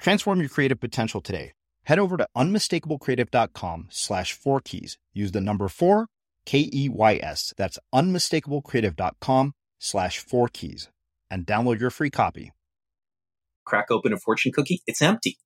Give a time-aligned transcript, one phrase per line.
[0.00, 1.52] Transform your creative potential today.
[1.84, 4.98] Head over to unmistakablecreative.com slash four keys.
[5.12, 6.06] Use the number four,
[6.46, 7.52] K E Y S.
[7.56, 10.88] That's unmistakablecreative.com slash four keys
[11.30, 12.52] and download your free copy.
[13.64, 15.38] Crack open a fortune cookie, it's empty.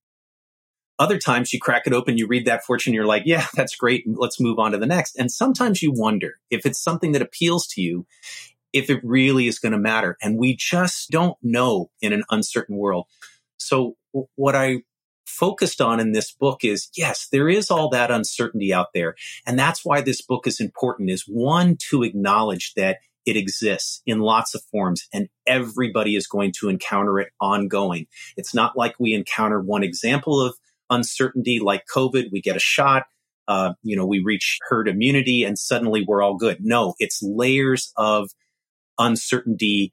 [0.99, 4.05] Other times you crack it open, you read that fortune, you're like, yeah, that's great.
[4.07, 5.17] Let's move on to the next.
[5.17, 8.07] And sometimes you wonder if it's something that appeals to you,
[8.73, 10.17] if it really is going to matter.
[10.23, 13.07] And we just don't know in an uncertain world.
[13.57, 13.97] So
[14.37, 14.83] what I
[15.27, 19.15] focused on in this book is yes, there is all that uncertainty out there.
[19.47, 24.21] And that's why this book is important is one to acknowledge that it exists in
[24.21, 28.07] lots of forms and everybody is going to encounter it ongoing.
[28.37, 30.55] It's not like we encounter one example of
[30.91, 32.31] uncertainty like COVID.
[32.31, 33.05] We get a shot.
[33.49, 36.59] Uh, you know, we reach herd immunity and suddenly we're all good.
[36.61, 38.31] No, it's layers of
[38.99, 39.93] uncertainty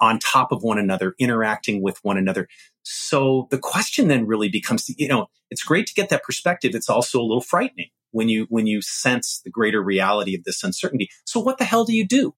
[0.00, 2.48] on top of one another, interacting with one another.
[2.90, 6.74] So the question then really becomes, you know, it's great to get that perspective.
[6.74, 10.64] It's also a little frightening when you, when you sense the greater reality of this
[10.64, 11.10] uncertainty.
[11.26, 12.34] So what the hell do you do?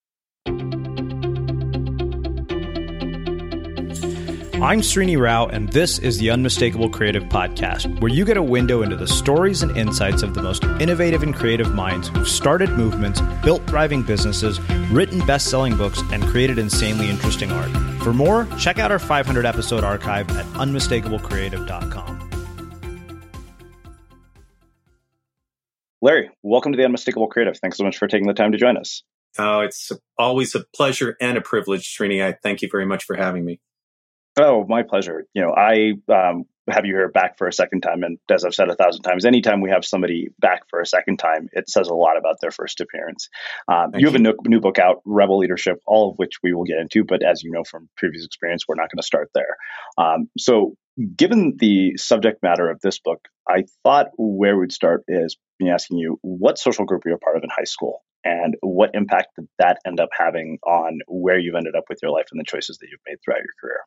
[4.61, 8.83] I'm Srini Rao, and this is the Unmistakable Creative Podcast, where you get a window
[8.83, 13.21] into the stories and insights of the most innovative and creative minds who've started movements,
[13.43, 14.61] built thriving businesses,
[14.91, 17.71] written best selling books, and created insanely interesting art.
[18.03, 22.29] For more, check out our 500 episode archive at unmistakablecreative.com.
[26.03, 27.57] Larry, welcome to the Unmistakable Creative.
[27.57, 29.01] Thanks so much for taking the time to join us.
[29.39, 32.23] Oh, it's always a pleasure and a privilege, Srini.
[32.23, 33.59] I thank you very much for having me.
[34.39, 35.25] Oh, my pleasure.
[35.33, 38.53] You know, I um, have you here back for a second time, and as I've
[38.53, 41.89] said a thousand times, anytime we have somebody back for a second time, it says
[41.89, 43.29] a lot about their first appearance.
[43.67, 46.63] Um, you have a new, new, book out, Rebel Leadership, all of which we will
[46.63, 49.57] get into, but as you know from previous experience, we're not going to start there.
[49.97, 50.75] Um, so,
[51.15, 55.97] given the subject matter of this book, I thought where we'd start is me asking
[55.97, 59.29] you what social group were you a part of in high school, and what impact
[59.37, 62.45] did that end up having on where you've ended up with your life and the
[62.45, 63.81] choices that you've made throughout your career?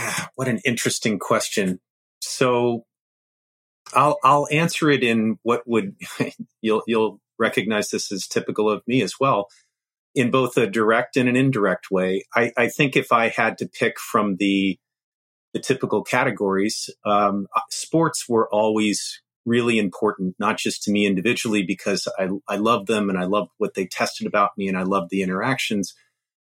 [0.34, 1.80] what an interesting question.
[2.20, 2.84] So
[3.94, 5.96] I'll I'll answer it in what would
[6.60, 9.48] you'll you'll recognize this as typical of me as well,
[10.14, 12.24] in both a direct and an indirect way.
[12.34, 14.78] I, I think if I had to pick from the
[15.52, 22.06] the typical categories, um, sports were always really important, not just to me individually because
[22.18, 25.08] I I love them and I love what they tested about me and I love
[25.10, 25.94] the interactions,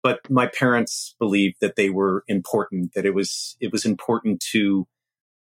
[0.02, 4.86] but my parents believed that they were important, that it was, it was important to,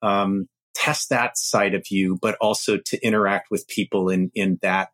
[0.02, 4.88] um, test that side of you, but also to interact with people in, in that,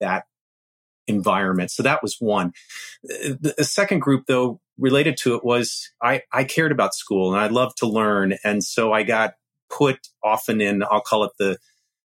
[0.00, 0.24] that
[1.06, 1.70] environment.
[1.70, 2.52] So that was one.
[3.02, 7.40] The, the second group though, related to it was I, I cared about school and
[7.40, 8.34] I loved to learn.
[8.44, 9.34] And so I got
[9.70, 11.58] put often in, I'll call it the,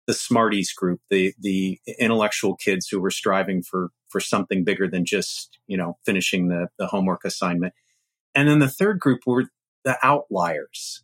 [0.06, 5.05] the smarties group, the, the intellectual kids who were striving for for something bigger than
[5.05, 7.73] just, you know, finishing the, the homework assignment.
[8.34, 9.47] And then the third group were
[9.84, 11.03] the outliers.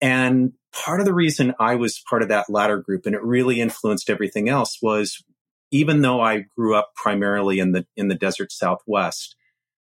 [0.00, 3.60] And part of the reason I was part of that latter group and it really
[3.60, 5.24] influenced everything else was
[5.70, 9.36] even though I grew up primarily in the, in the desert Southwest,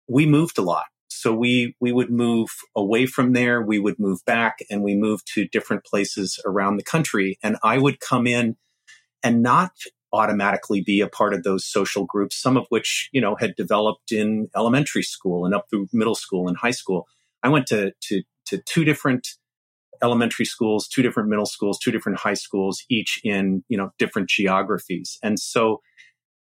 [0.07, 0.85] we moved a lot.
[1.09, 3.61] So we, we would move away from there.
[3.61, 7.37] We would move back and we moved to different places around the country.
[7.43, 8.55] And I would come in
[9.23, 9.71] and not
[10.13, 14.11] automatically be a part of those social groups, some of which, you know, had developed
[14.11, 17.07] in elementary school and up through middle school and high school.
[17.43, 19.27] I went to, to, to two different
[20.01, 24.29] elementary schools, two different middle schools, two different high schools, each in, you know, different
[24.29, 25.17] geographies.
[25.23, 25.81] And so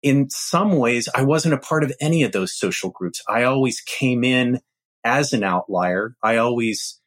[0.03, 3.21] in some ways, I wasn't a part of any of those social groups.
[3.27, 4.59] I always came in
[5.03, 6.15] as an outlier.
[6.23, 6.99] I always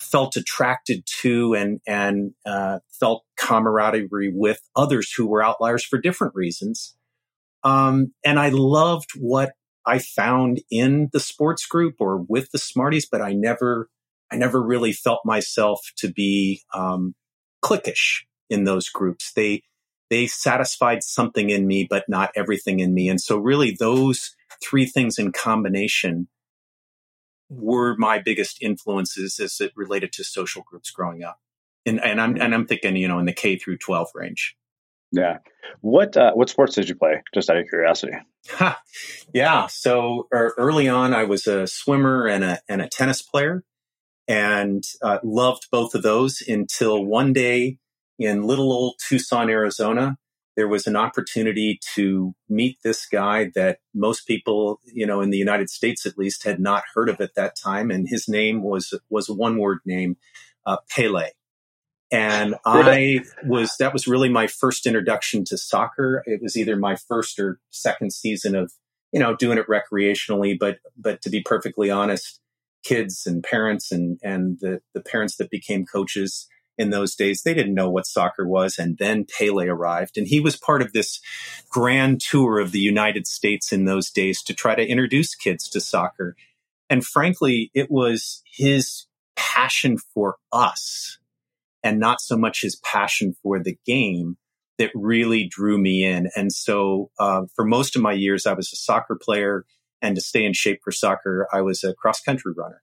[0.00, 6.34] felt attracted to and and uh, felt camaraderie with others who were outliers for different
[6.34, 6.94] reasons.
[7.64, 9.52] Um, and I loved what
[9.84, 13.88] I found in the sports group or with the Smarties, but I never
[14.30, 17.14] I never really felt myself to be um,
[17.62, 19.32] cliquish in those groups.
[19.32, 19.62] They
[20.10, 23.08] they satisfied something in me, but not everything in me.
[23.08, 26.28] And so, really, those three things in combination
[27.48, 31.38] were my biggest influences as it related to social groups growing up.
[31.84, 34.56] And, and I'm and I'm thinking, you know, in the K through 12 range.
[35.12, 35.38] Yeah.
[35.80, 37.22] What uh, what sports did you play?
[37.32, 38.14] Just out of curiosity.
[38.50, 38.80] Ha.
[39.32, 39.66] Yeah.
[39.68, 43.64] So er, early on, I was a swimmer and a and a tennis player,
[44.28, 47.78] and uh, loved both of those until one day
[48.18, 50.16] in little old Tucson, Arizona,
[50.56, 55.36] there was an opportunity to meet this guy that most people, you know, in the
[55.36, 58.92] United States at least, had not heard of at that time, and his name was
[59.10, 60.16] was a one word name,
[60.64, 61.30] uh, Pele.
[62.10, 66.22] And I was that was really my first introduction to soccer.
[66.26, 68.72] It was either my first or second season of
[69.12, 72.40] you know doing it recreationally, but but to be perfectly honest,
[72.82, 77.42] kids and parents and and the the parents that became coaches in those days.
[77.42, 78.78] They didn't know what soccer was.
[78.78, 80.18] And then Pele arrived.
[80.18, 81.20] And he was part of this
[81.70, 85.80] grand tour of the United States in those days to try to introduce kids to
[85.80, 86.36] soccer.
[86.88, 91.18] And frankly, it was his passion for us
[91.82, 94.36] and not so much his passion for the game
[94.78, 96.28] that really drew me in.
[96.36, 99.64] And so uh, for most of my years, I was a soccer player.
[100.02, 102.82] And to stay in shape for soccer, I was a cross country runner.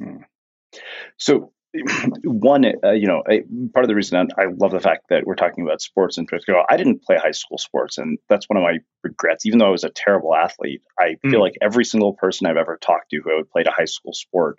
[0.00, 0.22] Hmm.
[1.16, 1.52] So
[2.24, 3.42] one, uh, you know, I,
[3.72, 6.62] part of the reason I love the fact that we're talking about sports in particular,
[6.68, 9.46] I didn't play high school sports, and that's one of my regrets.
[9.46, 11.30] Even though I was a terrible athlete, I mm.
[11.30, 14.12] feel like every single person I've ever talked to who had played a high school
[14.12, 14.58] sport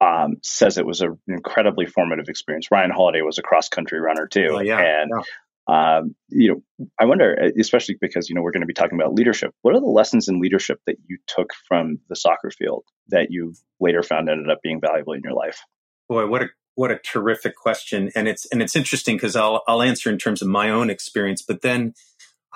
[0.00, 2.70] um, says it was an incredibly formative experience.
[2.70, 5.22] Ryan Holiday was a cross country runner too, oh, yeah, and yeah.
[5.66, 9.14] Um, you know, I wonder, especially because you know we're going to be talking about
[9.14, 9.54] leadership.
[9.62, 13.54] What are the lessons in leadership that you took from the soccer field that you
[13.80, 15.60] later found ended up being valuable in your life?
[16.08, 19.82] Boy, what a what a terrific question, and it's and it's interesting because I'll I'll
[19.82, 21.94] answer in terms of my own experience, but then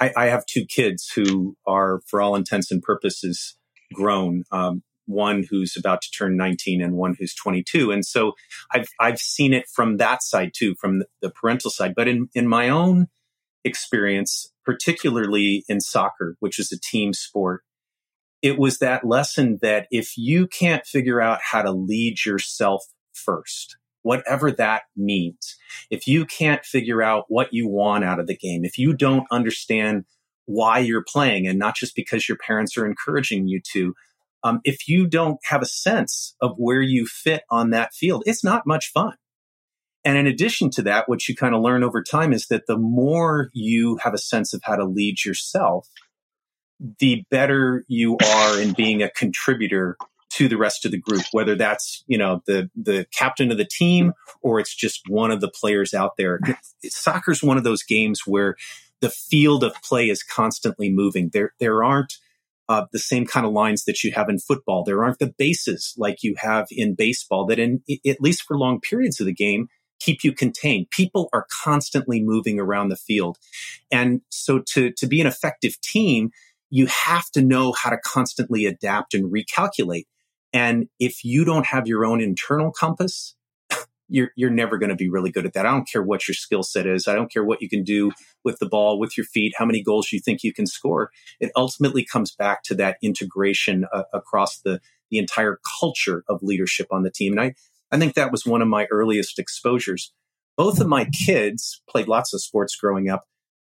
[0.00, 3.56] I, I have two kids who are, for all intents and purposes,
[3.92, 4.44] grown.
[4.52, 8.32] Um, one who's about to turn 19 and one who's 22, and so
[8.72, 11.94] I've I've seen it from that side too, from the parental side.
[11.96, 13.06] But in in my own
[13.64, 17.62] experience, particularly in soccer, which is a team sport,
[18.42, 22.84] it was that lesson that if you can't figure out how to lead yourself
[23.24, 25.56] first, whatever that means.
[25.90, 29.26] If you can't figure out what you want out of the game, if you don't
[29.30, 30.04] understand
[30.46, 33.94] why you're playing and not just because your parents are encouraging you to,
[34.44, 38.44] um, if you don't have a sense of where you fit on that field, it's
[38.44, 39.14] not much fun.
[40.04, 42.78] And in addition to that, what you kind of learn over time is that the
[42.78, 45.88] more you have a sense of how to lead yourself,
[46.98, 49.96] the better you are in being a contributor
[50.30, 53.64] to the rest of the group, whether that's, you know, the, the captain of the
[53.64, 56.40] team or it's just one of the players out there.
[56.84, 58.56] Soccer's one of those games where
[59.00, 61.30] the field of play is constantly moving.
[61.32, 62.14] There, there aren't
[62.68, 64.84] uh, the same kind of lines that you have in football.
[64.84, 68.80] There aren't the bases like you have in baseball that in, at least for long
[68.80, 69.68] periods of the game,
[70.00, 70.90] keep you contained.
[70.90, 73.38] People are constantly moving around the field.
[73.90, 76.30] And so to, to be an effective team,
[76.70, 80.04] you have to know how to constantly adapt and recalculate.
[80.52, 83.34] And if you don't have your own internal compass,
[84.08, 85.66] you're, you're never going to be really good at that.
[85.66, 87.06] I don't care what your skill set is.
[87.06, 88.12] I don't care what you can do
[88.44, 91.10] with the ball, with your feet, how many goals you think you can score.
[91.40, 96.88] It ultimately comes back to that integration uh, across the, the entire culture of leadership
[96.90, 97.32] on the team.
[97.32, 97.54] And I,
[97.90, 100.12] I think that was one of my earliest exposures.
[100.56, 103.26] Both of my kids played lots of sports growing up,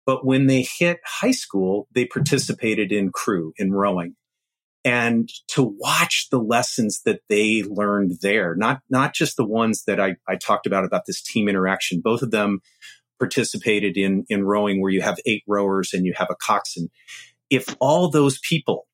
[0.04, 4.14] but when they hit high school, they participated in crew, in rowing
[4.86, 9.98] and to watch the lessons that they learned there, not, not just the ones that
[9.98, 12.00] I, I talked about, about this team interaction.
[12.00, 12.60] Both of them
[13.18, 16.88] participated in, in rowing where you have eight rowers and you have a coxswain.
[17.50, 18.86] If all those people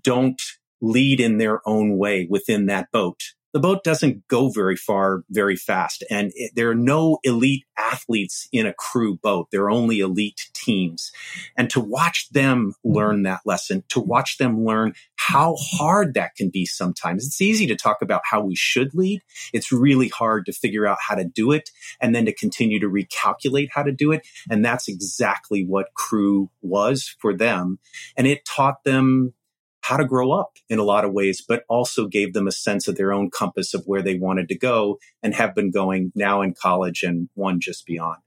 [0.00, 0.40] don't
[0.80, 3.20] lead in their own way within that boat,
[3.52, 6.04] the boat doesn't go very far very fast.
[6.10, 9.48] And it, there are no elite athletes in a crew boat.
[9.50, 11.12] There are only elite teams.
[11.56, 12.96] And to watch them mm-hmm.
[12.96, 17.26] learn that lesson, to watch them learn how hard that can be sometimes.
[17.26, 19.22] It's easy to talk about how we should lead.
[19.52, 22.88] It's really hard to figure out how to do it and then to continue to
[22.88, 24.26] recalculate how to do it.
[24.50, 27.78] And that's exactly what crew was for them.
[28.16, 29.34] And it taught them
[29.82, 32.88] how to grow up in a lot of ways, but also gave them a sense
[32.88, 36.40] of their own compass of where they wanted to go and have been going now
[36.40, 38.18] in college and one just beyond.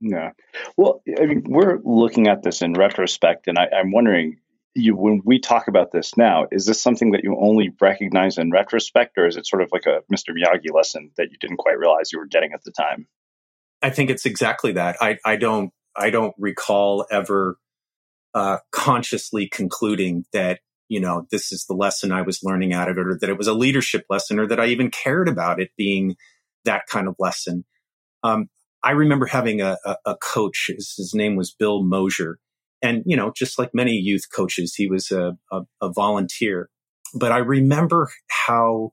[0.00, 0.32] Yeah.
[0.76, 4.40] Well, I mean, we're looking at this in retrospect, and I, am wondering,
[4.74, 8.50] you when we talk about this now, is this something that you only recognize in
[8.50, 10.34] retrospect, or is it sort of like a Mr.
[10.34, 13.06] Miyagi lesson that you didn't quite realize you were getting at the time?
[13.80, 14.96] I think it's exactly that.
[15.00, 17.56] I, I don't I don't recall ever
[18.36, 22.98] uh, consciously concluding that you know this is the lesson I was learning out of
[22.98, 25.70] it, or that it was a leadership lesson, or that I even cared about it
[25.76, 26.16] being
[26.66, 27.64] that kind of lesson.
[28.22, 28.50] Um,
[28.82, 30.66] I remember having a, a, a coach.
[30.68, 32.38] His, his, name was Bill Mosier,
[32.82, 36.68] and you know, just like many youth coaches, he was a, a, a volunteer.
[37.14, 38.92] But I remember how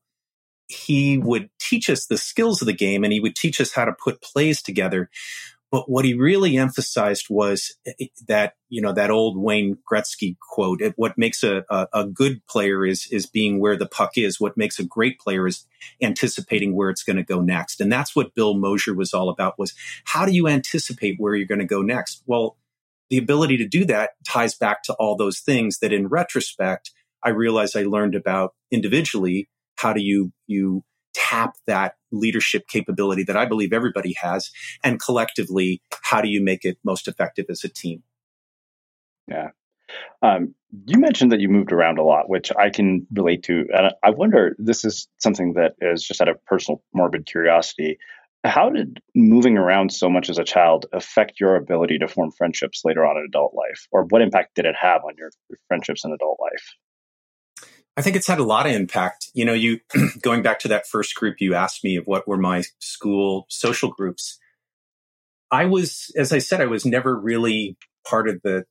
[0.67, 3.83] he would teach us the skills of the game, and he would teach us how
[3.83, 5.09] to put plays together.
[5.73, 10.37] But what he really emphasized was eh, eh, that, you know, that old Wayne Gretzky
[10.39, 14.39] quote, what makes a, a, a, good player is, is being where the puck is.
[14.39, 15.65] What makes a great player is
[15.99, 17.81] anticipating where it's going to go next.
[17.81, 19.73] And that's what Bill Mosier was all about was
[20.05, 22.21] how do you anticipate where you're going to go next?
[22.27, 22.55] Well,
[23.09, 26.91] the ability to do that ties back to all those things that in retrospect,
[27.23, 29.49] I realized I learned about individually.
[29.77, 30.83] How do you, you
[31.13, 34.51] tap that leadership capability that I believe everybody has?
[34.84, 38.03] And collectively, how do you make it most effective as a team?
[39.27, 39.50] Yeah.
[40.22, 40.55] Um,
[40.86, 43.65] you mentioned that you moved around a lot, which I can relate to.
[43.74, 47.98] And I wonder, this is something that is just out of personal morbid curiosity.
[48.43, 52.82] How did moving around so much as a child affect your ability to form friendships
[52.84, 53.88] later on in adult life?
[53.91, 55.29] Or what impact did it have on your
[55.67, 56.75] friendships in adult life?
[57.95, 59.29] I think it's had a lot of impact.
[59.33, 59.79] You know, you
[60.21, 63.89] going back to that first group you asked me of what were my school social
[63.89, 64.39] groups.
[65.51, 68.65] I was, as I said, I was never really part of the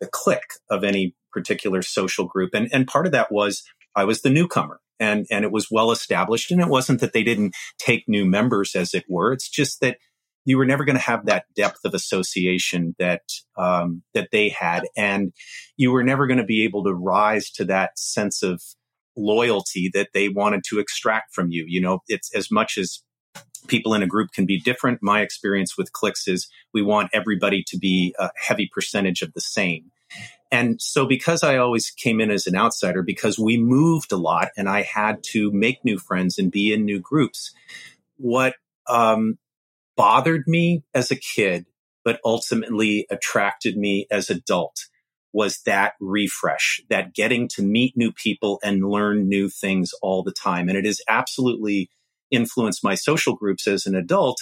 [0.00, 3.64] the clique of any particular social group, and and part of that was
[3.96, 7.24] I was the newcomer, and and it was well established, and it wasn't that they
[7.24, 9.32] didn't take new members, as it were.
[9.32, 9.98] It's just that
[10.48, 13.20] you were never going to have that depth of association that
[13.58, 15.34] um, that they had, and
[15.76, 18.62] you were never going to be able to rise to that sense of
[19.14, 21.66] loyalty that they wanted to extract from you.
[21.68, 23.02] You know, it's as much as
[23.66, 25.00] people in a group can be different.
[25.02, 29.42] My experience with cliques is we want everybody to be a heavy percentage of the
[29.42, 29.90] same.
[30.50, 34.48] And so because I always came in as an outsider, because we moved a lot
[34.56, 37.52] and I had to make new friends and be in new groups,
[38.16, 38.54] what
[38.88, 39.36] um,
[39.98, 41.66] bothered me as a kid,
[42.04, 44.86] but ultimately attracted me as adult
[45.32, 50.32] was that refresh, that getting to meet new people and learn new things all the
[50.32, 50.68] time.
[50.68, 51.90] And it has absolutely
[52.30, 54.38] influenced my social groups as an adult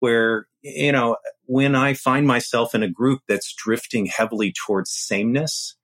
[0.00, 5.76] where, you know, when I find myself in a group that's drifting heavily towards sameness,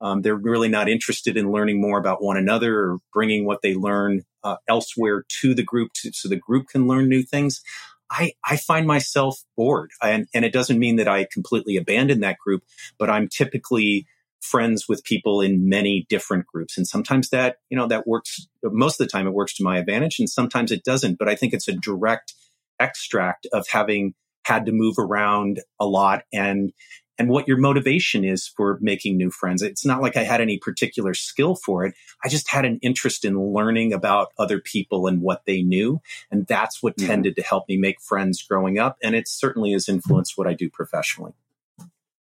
[0.00, 3.74] um, they're really not interested in learning more about one another or bringing what they
[3.74, 7.62] learn uh, elsewhere to the group to, so the group can learn new things.
[8.10, 9.90] I, I find myself bored.
[10.02, 12.62] And, and it doesn't mean that I completely abandon that group,
[12.98, 14.06] but I'm typically
[14.40, 16.76] friends with people in many different groups.
[16.76, 19.78] And sometimes that, you know, that works, most of the time it works to my
[19.78, 21.18] advantage and sometimes it doesn't.
[21.18, 22.34] But I think it's a direct
[22.78, 26.72] extract of having had to move around a lot and
[27.18, 29.62] and what your motivation is for making new friends.
[29.62, 31.94] It's not like I had any particular skill for it.
[32.24, 36.00] I just had an interest in learning about other people and what they knew.
[36.30, 37.08] And that's what mm-hmm.
[37.08, 38.98] tended to help me make friends growing up.
[39.02, 41.32] And it certainly has influenced what I do professionally.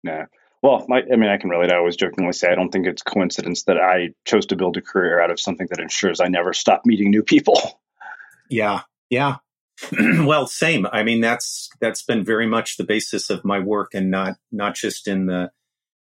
[0.03, 0.25] Yeah.
[0.61, 1.71] Well, my, I mean, I can relate.
[1.71, 4.81] I always jokingly say I don't think it's coincidence that I chose to build a
[4.81, 7.79] career out of something that ensures I never stop meeting new people.
[8.49, 8.81] Yeah.
[9.09, 9.37] Yeah.
[10.25, 10.87] well, same.
[10.91, 14.75] I mean, that's that's been very much the basis of my work, and not not
[14.75, 15.51] just in the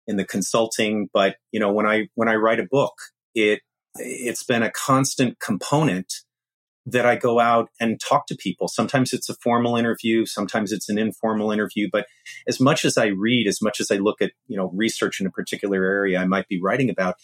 [0.08, 2.94] in the consulting, but you know, when I when I write a book,
[3.36, 3.62] it
[3.96, 6.14] it's been a constant component
[6.90, 8.70] that I go out and talk to people.
[8.70, 12.08] Sometimes it's a formal interview, sometimes it's an informal interview, but
[12.48, 15.28] as much as I read, as much as I look at, you know, research in
[15.28, 17.16] a particular area I might be writing about,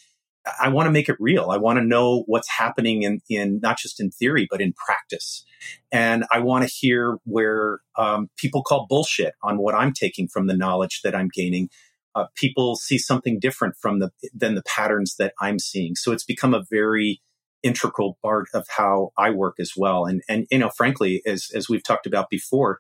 [0.62, 1.50] I want to make it real.
[1.52, 5.46] I want to know what's happening in, in not just in theory, but in practice.
[5.92, 10.48] And I want to hear where um, people call bullshit on what I'm taking from
[10.48, 11.70] the knowledge that I'm gaining.
[12.16, 15.96] Uh, people see something different from the than the patterns that I'm seeing.
[15.96, 17.22] So it's become a very
[17.64, 20.06] integral part of how I work as well.
[20.06, 22.80] And and you know, frankly, as as we've talked about before,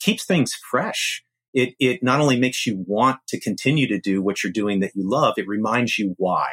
[0.00, 1.24] keeps things fresh.
[1.54, 4.94] It it not only makes you want to continue to do what you're doing that
[4.94, 6.48] you love, it reminds you why.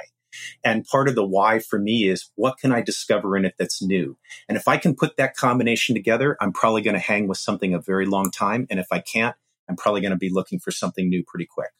[0.63, 3.81] And part of the why for me is what can I discover in it that's
[3.81, 4.17] new?
[4.47, 7.73] And if I can put that combination together, I'm probably going to hang with something
[7.73, 8.67] a very long time.
[8.69, 9.35] And if I can't,
[9.69, 11.71] I'm probably going to be looking for something new pretty quick.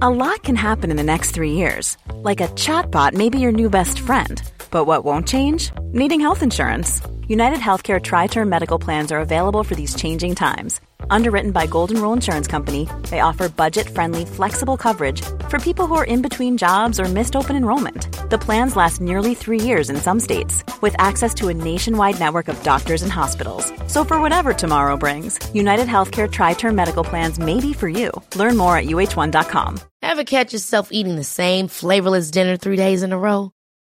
[0.00, 1.96] A lot can happen in the next three years.
[2.12, 4.42] Like a chatbot may be your new best friend.
[4.72, 5.70] But what won't change?
[5.92, 7.00] Needing health insurance.
[7.28, 12.00] United Healthcare Tri Term Medical Plans are available for these changing times Underwritten by Golden
[12.00, 17.00] Rule Insurance Company, they offer budget-friendly, flexible coverage for people who are in between jobs
[17.00, 18.08] or missed open enrollment.
[18.30, 22.48] The plans last nearly three years in some states, with access to a nationwide network
[22.48, 23.72] of doctors and hospitals.
[23.86, 28.10] So for whatever tomorrow brings, United Healthcare Tri-Term Medical Plans may be for you.
[28.36, 29.80] Learn more at uh1.com.
[30.02, 33.52] Ever catch yourself eating the same flavorless dinner three days in a row?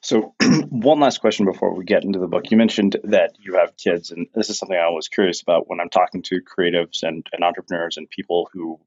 [0.00, 0.34] So,
[0.70, 2.50] one last question before we get into the book.
[2.50, 5.80] You mentioned that you have kids, and this is something I was curious about when
[5.80, 8.78] I'm talking to creatives and, and entrepreneurs and people who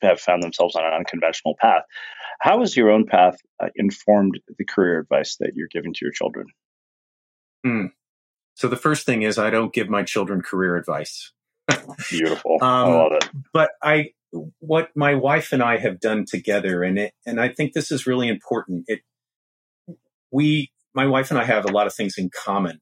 [0.00, 1.82] have found themselves on an unconventional path.
[2.40, 6.12] How has your own path uh, informed the career advice that you're giving to your
[6.12, 6.46] children?
[7.64, 7.86] Hmm.
[8.54, 11.32] So, the first thing is I don't give my children career advice.
[12.10, 12.58] Beautiful.
[12.62, 13.28] um, I love it.
[13.52, 14.10] But I,
[14.58, 18.06] what my wife and I have done together, and it, and I think this is
[18.06, 18.84] really important.
[18.88, 19.02] It
[20.32, 22.80] we, my wife and I have a lot of things in common,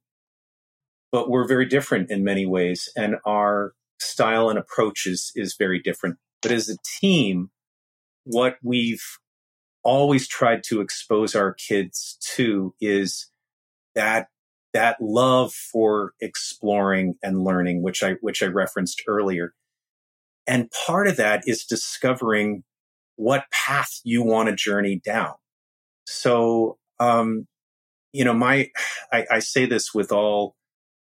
[1.13, 2.89] but we're very different in many ways.
[2.97, 6.17] And our style and approach is, is very different.
[6.43, 7.51] But as a team,
[8.25, 9.05] what we've
[9.83, 13.31] always tried to expose our kids to is
[13.95, 14.29] that
[14.73, 19.53] that love for exploring and learning, which I which I referenced earlier.
[20.47, 22.63] And part of that is discovering
[23.17, 25.35] what path you want to journey down.
[26.07, 27.49] So um,
[28.13, 28.71] you know, my,
[29.13, 30.55] I, I, say this with all,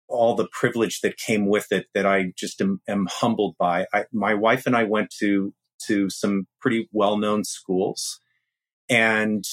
[0.08, 3.86] all the privilege that came with it that I just am, am humbled by.
[3.94, 5.54] I, my wife and I went to,
[5.86, 8.20] to some pretty well-known schools
[8.90, 9.44] and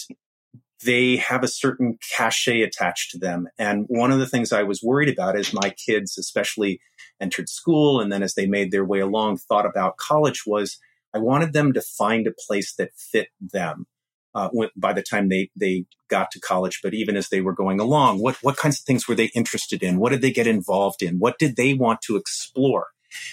[0.83, 3.47] they have a certain cachet attached to them.
[3.57, 6.81] And one of the things I was worried about as my kids, especially
[7.19, 10.79] entered school and then as they made their way along, thought about college was
[11.13, 13.85] I wanted them to find a place that fit them
[14.33, 17.79] uh, by the time they they got to college, but even as they were going
[17.79, 19.99] along, what what kinds of things were they interested in?
[19.99, 21.19] What did they get involved in?
[21.19, 22.87] What did they want to explore?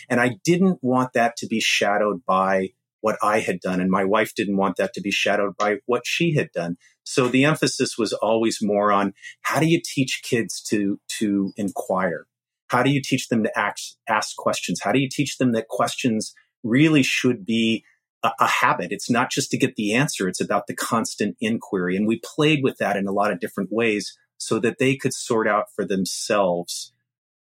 [0.08, 4.04] And I didn't want that to be shadowed by what I had done, and my
[4.04, 6.76] wife didn't want that to be shadowed by what she had done.
[7.04, 12.26] So the emphasis was always more on how do you teach kids to to inquire?
[12.68, 14.80] How do you teach them to ask, ask questions?
[14.82, 17.84] How do you teach them that questions really should be
[18.22, 18.92] a, a, habit.
[18.92, 20.28] It's not just to get the answer.
[20.28, 21.96] It's about the constant inquiry.
[21.96, 25.14] And we played with that in a lot of different ways so that they could
[25.14, 26.92] sort out for themselves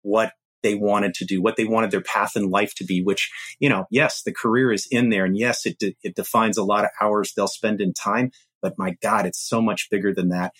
[0.02, 3.32] what they wanted to do, what they wanted their path in life to be, which,
[3.60, 5.26] you know, yes, the career is in there.
[5.26, 8.32] And yes, it, de- it defines a lot of hours they'll spend in time.
[8.62, 10.54] But my God, it's so much bigger than that.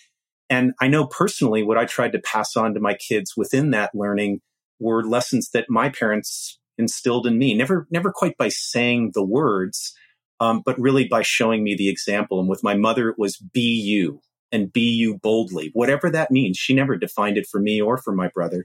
[0.48, 3.94] And I know personally what I tried to pass on to my kids within that
[3.94, 4.40] learning
[4.80, 7.54] were lessons that my parents instilled in me.
[7.54, 9.94] Never, never quite by saying the words,
[10.40, 12.40] um, but really by showing me the example.
[12.40, 16.56] And with my mother, it was be you and be you boldly, whatever that means.
[16.56, 18.64] She never defined it for me or for my brother.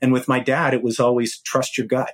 [0.00, 2.12] And with my dad, it was always trust your gut.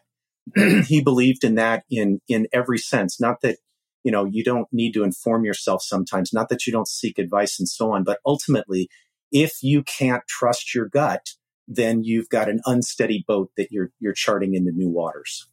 [0.86, 3.20] he believed in that in in every sense.
[3.20, 3.58] Not that
[4.04, 6.32] you know you don't need to inform yourself sometimes.
[6.32, 8.04] Not that you don't seek advice and so on.
[8.04, 8.88] But ultimately,
[9.30, 11.34] if you can't trust your gut,
[11.68, 15.46] then you've got an unsteady boat that you're you're charting into new waters.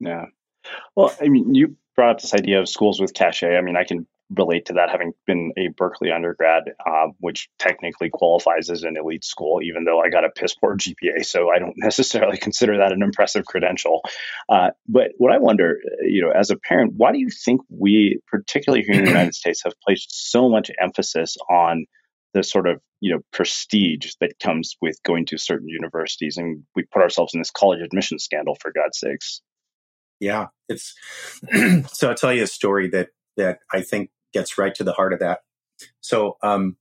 [0.00, 0.26] Yeah.
[0.96, 3.58] Well, I mean, you brought up this idea of schools with cachet.
[3.58, 8.08] I mean, I can relate to that having been a Berkeley undergrad, uh, which technically
[8.08, 11.26] qualifies as an elite school, even though I got a piss poor GPA.
[11.26, 14.00] So I don't necessarily consider that an impressive credential.
[14.48, 18.18] Uh, but what I wonder, you know, as a parent, why do you think we,
[18.28, 21.84] particularly here in the United States, have placed so much emphasis on
[22.32, 26.84] the sort of you know prestige that comes with going to certain universities and we
[26.92, 29.42] put ourselves in this college admission scandal for god's sakes
[30.20, 30.94] yeah it's
[31.92, 35.12] so i'll tell you a story that that i think gets right to the heart
[35.12, 35.40] of that
[36.00, 36.76] so um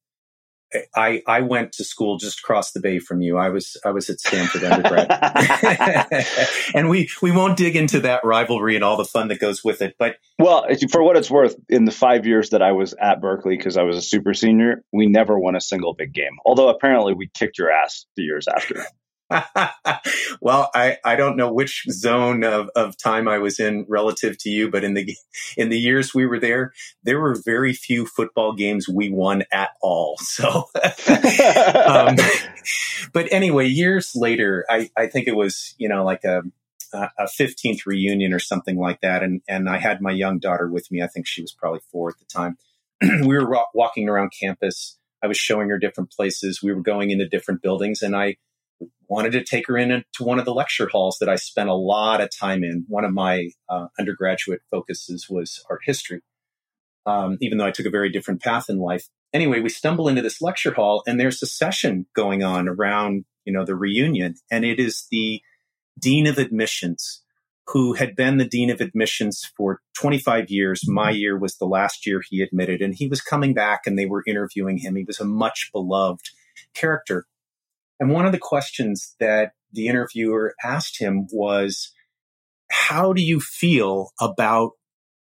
[0.96, 3.38] I, I went to school just across the bay from you.
[3.38, 5.08] I was I was at Stanford undergrad,
[6.76, 9.82] and we we won't dig into that rivalry and all the fun that goes with
[9.82, 9.96] it.
[9.98, 13.58] But well, for what it's worth, in the five years that I was at Berkeley,
[13.58, 16.38] because I was a super senior, we never won a single big game.
[16.46, 18.86] Although apparently we kicked your ass the years after.
[20.42, 24.50] well, I, I don't know which zone of, of time I was in relative to
[24.50, 25.16] you, but in the
[25.58, 29.72] in the years we were there, there were very few football games we won at
[29.82, 30.18] all.
[30.40, 30.70] So,
[31.86, 32.16] um,
[33.14, 36.44] but anyway, years later, I, I think it was you know like a
[36.94, 40.90] a 15th reunion or something like that, and and I had my young daughter with
[40.92, 41.02] me.
[41.02, 42.58] I think she was probably four at the time.
[43.02, 44.98] we were walking around campus.
[45.22, 46.64] I was showing her different places.
[46.64, 48.38] We were going into different buildings, and I
[49.10, 52.22] wanted to take her into one of the lecture halls that I spent a lot
[52.22, 52.86] of time in.
[52.88, 56.22] One of my uh, undergraduate focuses was art history,
[57.06, 59.08] um, even though I took a very different path in life.
[59.34, 63.54] Anyway, we stumble into this lecture hall, and there's a session going on around you
[63.54, 65.42] know the reunion, and it is the
[66.00, 67.24] dean of admissions
[67.68, 70.88] who had been the dean of admissions for 25 years.
[70.88, 74.06] My year was the last year he admitted, and he was coming back, and they
[74.06, 74.96] were interviewing him.
[74.96, 76.30] He was a much beloved
[76.74, 77.26] character
[78.00, 81.92] and one of the questions that the interviewer asked him was,
[82.72, 84.72] how do you feel about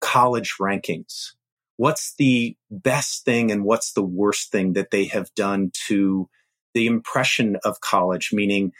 [0.00, 1.32] college rankings?
[1.76, 6.28] What's the best thing and what's the worst thing that they have done to
[6.74, 8.30] the impression of college?
[8.32, 8.72] Meaning,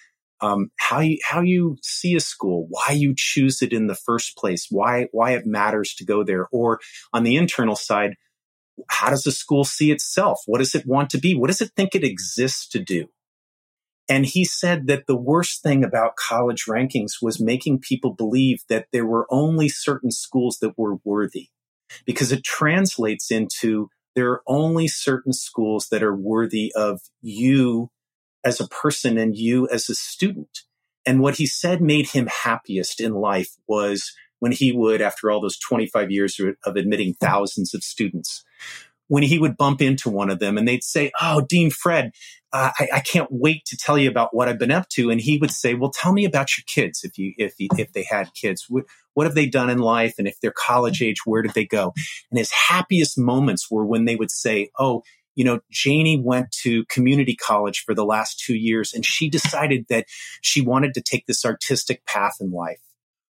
[0.43, 4.37] um, how you how you see a school, why you choose it in the first
[4.37, 6.81] place, why why it matters to go there, or
[7.13, 8.15] on the internal side,
[8.89, 10.41] how does the school see itself?
[10.47, 11.35] What does it want to be?
[11.35, 13.09] What does it think it exists to do?
[14.11, 18.89] And he said that the worst thing about college rankings was making people believe that
[18.93, 21.51] there were only certain schools that were worthy
[22.05, 27.91] because it translates into there are only certain schools that are worthy of you
[28.45, 30.63] as a person and you as a student.
[31.07, 35.41] And what he said made him happiest in life was when he would, after all
[35.41, 38.45] those 25 years of admitting thousands of students,
[39.07, 42.13] when he would bump into one of them and they'd say, Oh, Dean Fred,
[42.53, 45.11] I, I, can't wait to tell you about what I've been up to.
[45.11, 47.05] And he would say, well, tell me about your kids.
[47.05, 48.85] If you, if, if they had kids, what,
[49.15, 50.15] what have they done in life?
[50.19, 51.93] And if they're college age, where did they go?
[52.31, 55.03] And his happiest moments were when they would say, Oh,
[55.37, 59.87] you know, Janie went to community college for the last two years and she decided
[59.89, 60.07] that
[60.43, 62.81] she wanted to take this artistic path in life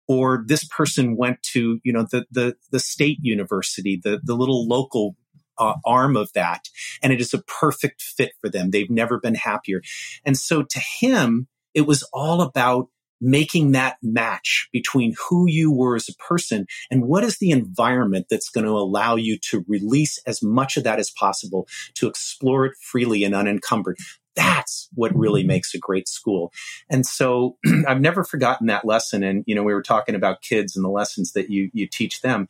[0.08, 4.68] or this person went to you know the the the state university the the little
[4.68, 5.16] local
[5.58, 6.70] uh, arm of that.
[7.02, 8.72] And it is a perfect fit for them.
[8.72, 9.82] They've never been happier.
[10.26, 12.88] And so to him, it was all about
[13.22, 18.26] making that match between who you were as a person and what is the environment
[18.30, 22.66] that's going to allow you to release as much of that as possible to explore
[22.66, 23.98] it freely and unencumbered.
[24.36, 26.52] That's what really makes a great school.
[26.90, 29.24] And so I've never forgotten that lesson.
[29.24, 32.22] And, you know, we were talking about kids and the lessons that you, you teach
[32.22, 32.48] them.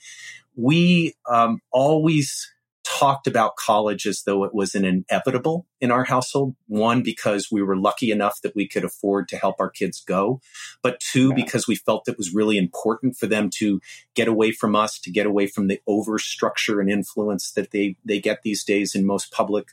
[0.56, 2.50] We um, always
[2.84, 6.56] talked about college as though it was an inevitable in our household.
[6.68, 10.42] One, because we were lucky enough that we could afford to help our kids go.
[10.82, 11.36] But two, yeah.
[11.36, 13.82] because we felt it was really important for them to
[14.16, 18.20] get away from us, to get away from the overstructure and influence that they, they
[18.20, 19.70] get these days in most public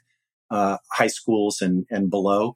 [0.51, 2.55] uh, high schools and, and below.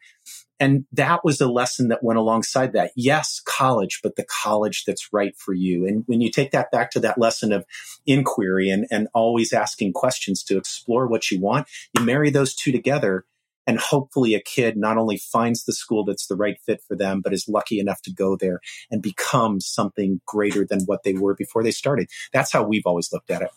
[0.63, 2.93] And that was a lesson that went alongside that.
[2.95, 5.89] Yes, college, but the college that's right for you.
[5.89, 7.65] And when you take that back to that lesson of
[8.07, 11.67] inquiry and, and always asking questions to explore what you want,
[11.99, 13.25] you marry those two together.
[13.67, 17.23] And hopefully a kid not only finds the school that's the right fit for them,
[17.23, 21.35] but is lucky enough to go there and become something greater than what they were
[21.35, 22.09] before they started.
[22.33, 23.51] That's how we've always looked at it.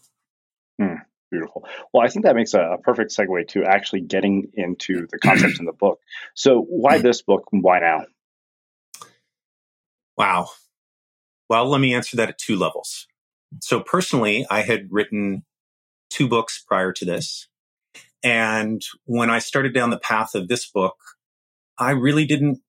[1.36, 1.39] Hmm.
[1.39, 1.67] Beautiful.
[1.93, 5.60] Well, I think that makes a, a, perfect segue to actually getting into the concepts
[5.60, 6.00] in the book.
[6.34, 7.45] So, why this book?
[7.52, 8.06] Why now?
[10.17, 10.50] Wow.
[11.50, 13.08] Well, let me answer that at two levels.
[13.62, 15.43] So, personally, I had written
[16.10, 17.48] two books prior to this.
[18.24, 20.95] And when I started down the path of this book,
[21.78, 22.60] I really didn't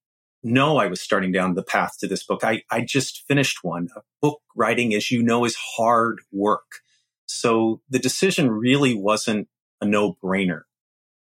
[0.42, 2.44] know I was starting down the path to this book.
[2.44, 3.88] I, I just finished one.
[4.20, 6.80] Book writing, as you know, is hard work.
[7.26, 9.48] So the decision really wasn't
[9.80, 10.62] a no brainer.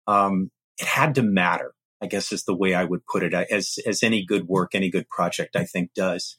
[0.07, 3.77] Um, it had to matter, I guess is the way I would put it, as,
[3.85, 6.37] as any good work, any good project, I think does.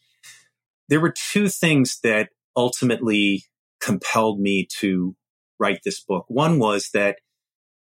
[0.88, 3.44] There were two things that ultimately
[3.80, 5.16] compelled me to
[5.58, 6.24] write this book.
[6.28, 7.18] One was that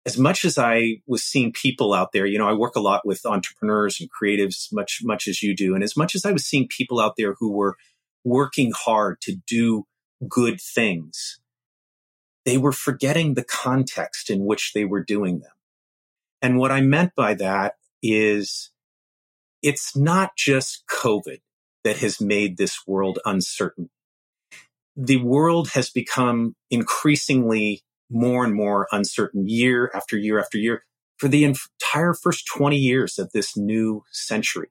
[0.05, 3.07] as much as I was seeing people out there, you know, I work a lot
[3.07, 5.75] with entrepreneurs and creatives, much, much as you do.
[5.75, 7.77] And as much as I was seeing people out there who were
[8.25, 9.85] working hard to do
[10.29, 11.41] good things,
[12.45, 15.53] they were forgetting the context in which they were doing them.
[16.41, 18.71] And what I meant by that is
[19.63, 21.41] it's not just COVID
[21.85, 23.91] that has made this world uncertain.
[24.97, 30.85] The world has become increasingly more and more uncertain year after year after year
[31.19, 34.69] for the entire first 20 years of this new century.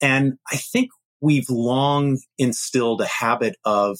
[0.00, 0.90] And I think
[1.20, 3.98] we've long instilled a habit of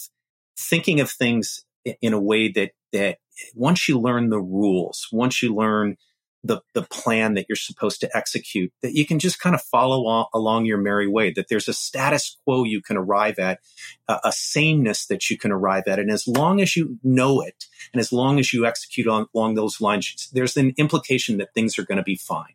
[0.59, 3.18] thinking of things in a way that that
[3.55, 5.97] once you learn the rules, once you learn
[6.45, 10.07] the, the plan that you're supposed to execute, that you can just kind of follow
[10.07, 13.61] on, along your merry way, that there's a status quo you can arrive at,
[14.09, 15.99] a, a sameness that you can arrive at.
[15.99, 19.55] And as long as you know it, and as long as you execute on, along
[19.55, 22.55] those lines, there's an implication that things are going to be fine.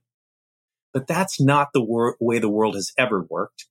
[0.93, 3.67] But that's not the wor- way the world has ever worked.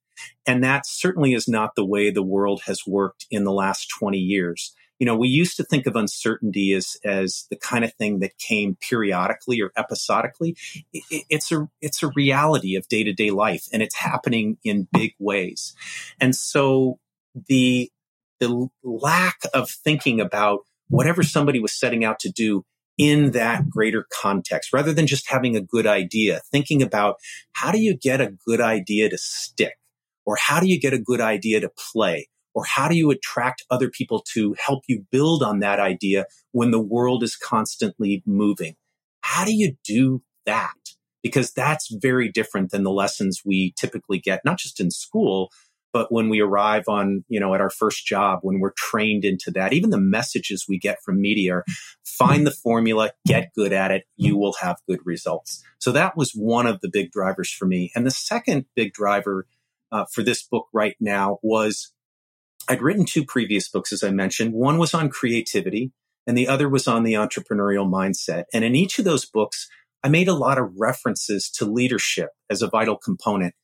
[0.47, 4.17] And that certainly is not the way the world has worked in the last 20
[4.17, 8.19] years you know, we used to think of uncertainty as, as the kind of thing
[8.19, 10.57] that came periodically or episodically.
[10.93, 14.87] It, it's a, it's a reality of day to day life and it's happening in
[14.91, 15.75] big ways.
[16.19, 16.99] And so
[17.47, 17.91] the,
[18.39, 22.65] the lack of thinking about whatever somebody was setting out to do
[22.97, 27.17] in that greater context rather than just having a good idea, thinking about
[27.53, 29.77] how do you get a good idea to stick
[30.25, 32.27] or how do you get a good idea to play
[32.57, 36.71] or how do you attract other people to help you build on that idea when
[36.71, 38.73] the world is constantly moving?
[39.21, 40.73] How do you do that?
[41.21, 45.51] Because that's very different than the lessons we typically get, not just in school,
[45.93, 49.51] but when we arrive on, you know, at our first job, when we're trained into
[49.51, 51.65] that, even the messages we get from media are
[52.03, 55.63] find the formula, get good at it, you will have good results.
[55.77, 57.91] So that was one of the big drivers for me.
[57.93, 59.45] And the second big driver
[59.91, 61.93] uh, for this book right now was
[62.67, 64.53] I'd written two previous books, as I mentioned.
[64.53, 65.91] One was on creativity
[66.25, 68.43] and the other was on the entrepreneurial mindset.
[68.53, 69.69] And in each of those books,
[70.03, 73.55] I made a lot of references to leadership as a vital component,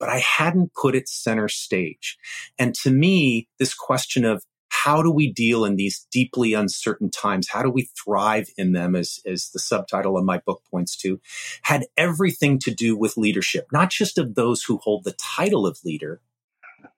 [0.00, 2.16] but I hadn't put it center stage.
[2.58, 7.48] And to me, this question of how do we deal in these deeply uncertain times?
[7.50, 11.20] How do we thrive in them, as, as the subtitle of my book points to,
[11.62, 15.78] had everything to do with leadership, not just of those who hold the title of
[15.84, 16.20] leader,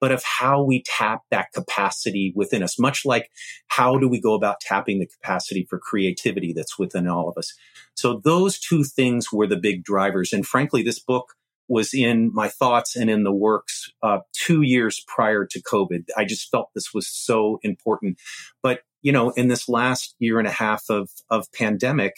[0.01, 3.31] but of how we tap that capacity within us, much like
[3.69, 7.55] how do we go about tapping the capacity for creativity that's within all of us.
[7.95, 10.33] So those two things were the big drivers.
[10.33, 11.35] And frankly, this book
[11.69, 16.05] was in my thoughts and in the works uh, two years prior to COVID.
[16.17, 18.19] I just felt this was so important.
[18.63, 22.15] But you know, in this last year and a half of of pandemic,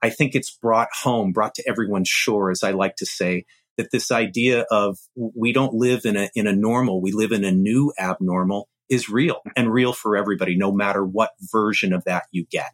[0.00, 3.44] I think it's brought home, brought to everyone's shore, as I like to say,
[3.78, 7.44] that this idea of we don't live in a in a normal, we live in
[7.44, 12.24] a new abnormal is real and real for everybody, no matter what version of that
[12.30, 12.72] you get.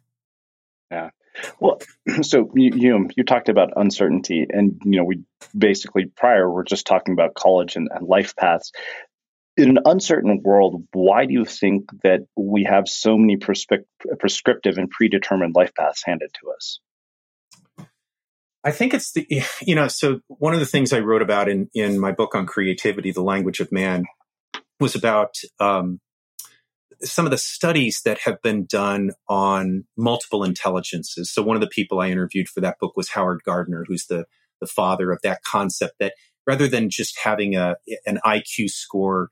[0.91, 1.11] Yeah.
[1.59, 1.79] Well,
[2.21, 5.23] so you, you you talked about uncertainty, and you know we
[5.57, 8.71] basically prior we're just talking about college and, and life paths.
[9.55, 14.77] In an uncertain world, why do you think that we have so many prescript- prescriptive
[14.77, 16.79] and predetermined life paths handed to us?
[18.63, 19.27] I think it's the
[19.61, 22.45] you know so one of the things I wrote about in in my book on
[22.45, 24.05] creativity, the language of man,
[24.79, 25.99] was about um,
[27.01, 31.31] some of the studies that have been done on multiple intelligences.
[31.31, 34.25] So one of the people I interviewed for that book was Howard Gardner, who's the
[34.59, 36.13] the father of that concept that
[36.45, 39.29] rather than just having a an IQ score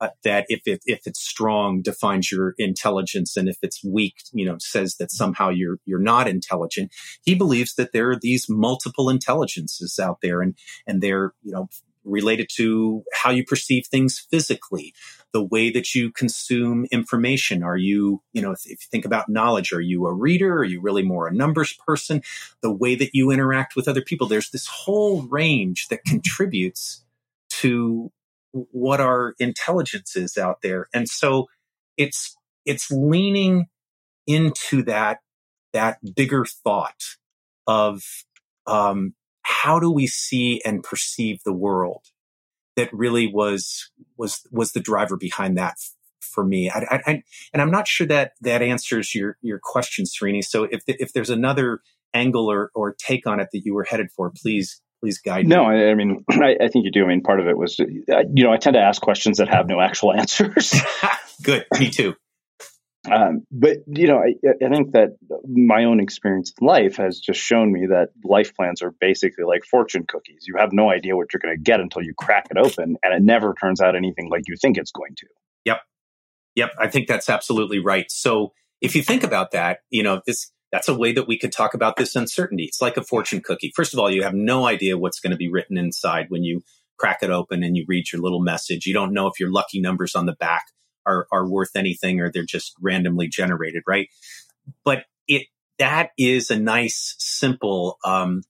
[0.00, 4.44] Uh, that if it, if it's strong defines your intelligence and if it's weak you
[4.44, 9.10] know says that somehow you're you're not intelligent he believes that there are these multiple
[9.10, 10.54] intelligences out there and
[10.86, 11.68] and they're you know
[12.08, 14.94] related to how you perceive things physically,
[15.32, 17.62] the way that you consume information.
[17.62, 20.58] Are you, you know, if, if, you think about knowledge, are you a reader?
[20.58, 22.22] Are you really more a numbers person?
[22.62, 24.26] The way that you interact with other people.
[24.26, 27.04] There's this whole range that contributes
[27.50, 28.10] to
[28.52, 30.88] what our intelligence is out there.
[30.94, 31.46] And so
[31.96, 33.66] it's, it's leaning
[34.26, 35.18] into that,
[35.72, 37.02] that bigger thought
[37.66, 38.02] of,
[38.66, 42.04] um, how do we see and perceive the world
[42.78, 45.74] that really was was was the driver behind that
[46.20, 50.04] for me I, I, I, and i'm not sure that that answers your your question
[50.04, 50.44] Srini.
[50.44, 51.80] so if if there's another
[52.14, 55.68] angle or or take on it that you were headed for please please guide no,
[55.68, 55.76] me.
[55.76, 57.04] No, I mean, I, I, think you do.
[57.04, 59.68] I mean, part of it was, you know, I tend to ask questions that have
[59.68, 60.74] no actual answers.
[61.42, 61.66] Good.
[61.78, 62.14] Me too.
[63.10, 64.34] Um, but you know, I,
[64.64, 68.82] I, think that my own experience in life has just shown me that life plans
[68.82, 70.44] are basically like fortune cookies.
[70.46, 73.14] You have no idea what you're going to get until you crack it open, and
[73.14, 75.26] it never turns out anything like you think it's going to.
[75.64, 75.78] Yep,
[76.56, 76.70] yep.
[76.78, 78.10] I think that's absolutely right.
[78.10, 81.52] So if you think about that, you know, this that's a way that we could
[81.52, 82.64] talk about this uncertainty.
[82.64, 83.72] It's like a fortune cookie.
[83.74, 86.62] First of all, you have no idea what's going to be written inside when you
[86.98, 88.84] crack it open and you read your little message.
[88.84, 90.66] You don't know if your lucky numbers on the back
[91.06, 94.08] are, are worth anything or they're just randomly generated, right?
[94.84, 95.46] But it,
[95.78, 98.42] that is a nice, simple, um,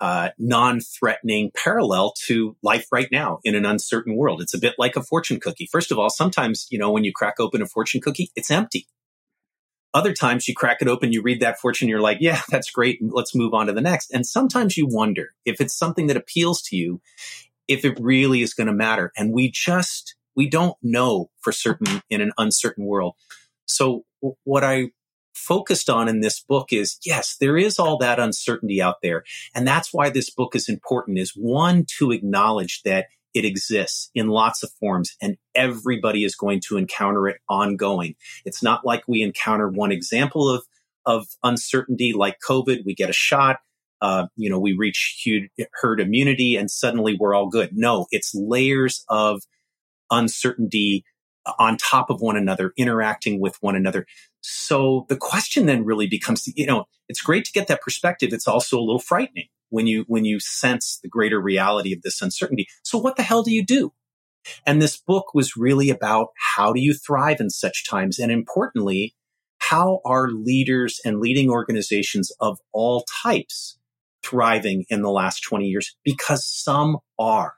[0.00, 4.42] uh, non-threatening parallel to life right now in an uncertain world.
[4.42, 5.68] It's a bit like a fortune cookie.
[5.70, 8.86] First of all, sometimes, you know, when you crack open a fortune cookie, it's empty.
[9.94, 12.98] Other times you crack it open, you read that fortune, you're like, yeah, that's great.
[13.02, 14.10] Let's move on to the next.
[14.12, 17.00] And sometimes you wonder if it's something that appeals to you,
[17.68, 19.12] if it really is going to matter.
[19.16, 23.14] And we just, we don't know for certain in an uncertain world.
[23.66, 24.04] So
[24.44, 24.90] what I
[25.34, 29.24] focused on in this book is yes, there is all that uncertainty out there.
[29.54, 34.28] And that's why this book is important is one to acknowledge that it exists in
[34.28, 38.14] lots of forms and everybody is going to encounter it ongoing.
[38.44, 40.64] It's not like we encounter one example of,
[41.06, 42.84] of uncertainty like COVID.
[42.84, 43.58] We get a shot.
[44.00, 45.26] Uh, you know, we reach
[45.80, 47.70] herd immunity and suddenly we're all good.
[47.72, 49.42] No, it's layers of
[50.10, 51.04] uncertainty
[51.58, 54.06] on top of one another, interacting with one another.
[54.40, 58.32] So the question then really becomes, you know, it's great to get that perspective.
[58.32, 62.20] It's also a little frightening when you, when you sense the greater reality of this
[62.20, 62.66] uncertainty.
[62.82, 63.92] So what the hell do you do?
[64.66, 68.18] And this book was really about how do you thrive in such times?
[68.18, 69.14] And importantly,
[69.58, 73.78] how are leaders and leading organizations of all types
[74.22, 75.96] thriving in the last 20 years?
[76.04, 77.54] Because some are.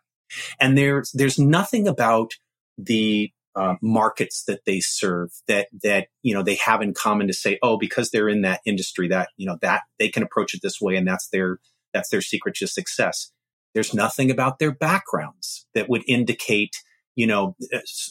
[0.61, 2.35] And there's, there's nothing about
[2.79, 7.33] the uh, markets that they serve that that you know they have in common to
[7.33, 10.61] say oh because they're in that industry that you know that they can approach it
[10.61, 11.61] this way and that's their
[11.95, 13.33] that's their secret to success
[13.73, 16.77] there's nothing about their backgrounds that would indicate
[17.17, 17.57] you know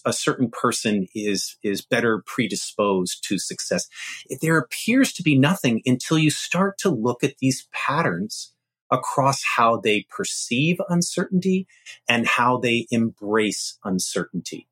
[0.05, 3.87] a certain person is is better predisposed to success
[4.41, 8.53] there appears to be nothing until you start to look at these patterns
[8.93, 11.67] across how they perceive uncertainty
[12.07, 14.67] and how they embrace uncertainty.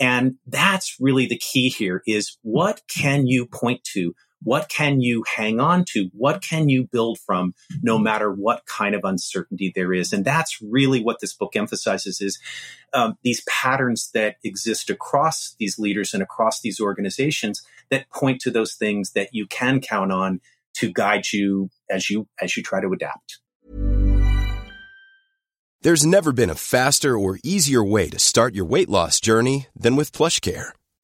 [0.00, 4.14] And that's really the key here is what can you point to?
[4.42, 6.10] What can you hang on to?
[6.14, 10.12] What can you build from no matter what kind of uncertainty there is?
[10.12, 12.38] And that's really what this book emphasizes is
[12.94, 18.50] um, these patterns that exist across these leaders and across these organizations that point to
[18.50, 20.40] those things that you can count on
[20.74, 23.38] to guide you as you as you try to adapt.
[25.82, 29.96] There's never been a faster or easier way to start your weight loss journey than
[29.96, 30.72] with PlushCare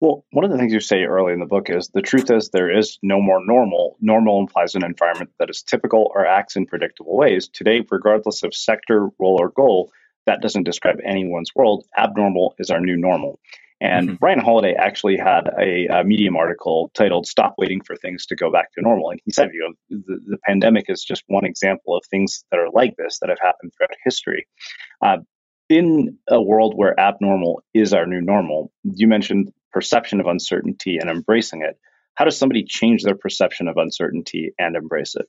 [0.00, 2.50] Well, one of the things you say early in the book is the truth is
[2.50, 3.96] there is no more normal.
[4.00, 7.48] Normal implies an environment that is typical or acts in predictable ways.
[7.48, 9.90] Today, regardless of sector, role, or goal,
[10.26, 11.84] that doesn't describe anyone's world.
[11.98, 13.40] Abnormal is our new normal.
[13.80, 14.24] And mm-hmm.
[14.24, 18.50] Ryan Holiday actually had a, a, Medium article titled "Stop Waiting for Things to Go
[18.50, 21.96] Back to Normal," and he said, "You know, the, the pandemic is just one example
[21.96, 24.46] of things that are like this that have happened throughout history."
[25.00, 25.18] Uh,
[25.68, 31.10] in a world where abnormal is our new normal, you mentioned perception of uncertainty and
[31.10, 31.78] embracing it.
[32.14, 35.26] How does somebody change their perception of uncertainty and embrace it?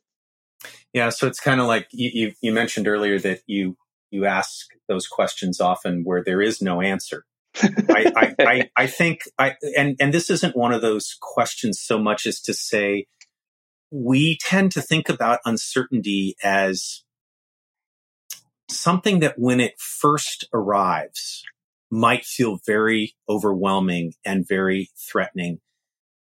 [0.94, 3.78] Yeah, so it's kind of like you, you, you mentioned earlier that you
[4.12, 7.26] you ask those questions often where there is no answer.
[7.62, 12.00] I, I, I, I, think I and and this isn't one of those questions so
[12.00, 13.06] much as to say
[13.92, 17.04] we tend to think about uncertainty as
[18.70, 21.44] something that when it first arrives
[21.92, 25.60] might feel very overwhelming and very threatening,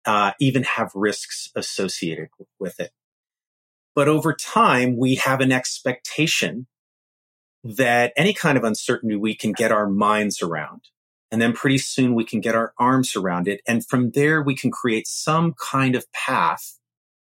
[0.06, 2.30] uh, even have risks associated
[2.60, 2.92] with it.
[3.96, 6.68] But over time, we have an expectation
[7.64, 10.84] that any kind of uncertainty we can get our minds around.
[11.32, 13.62] And then pretty soon we can get our arms around it.
[13.68, 16.80] And from there, we can create some kind of path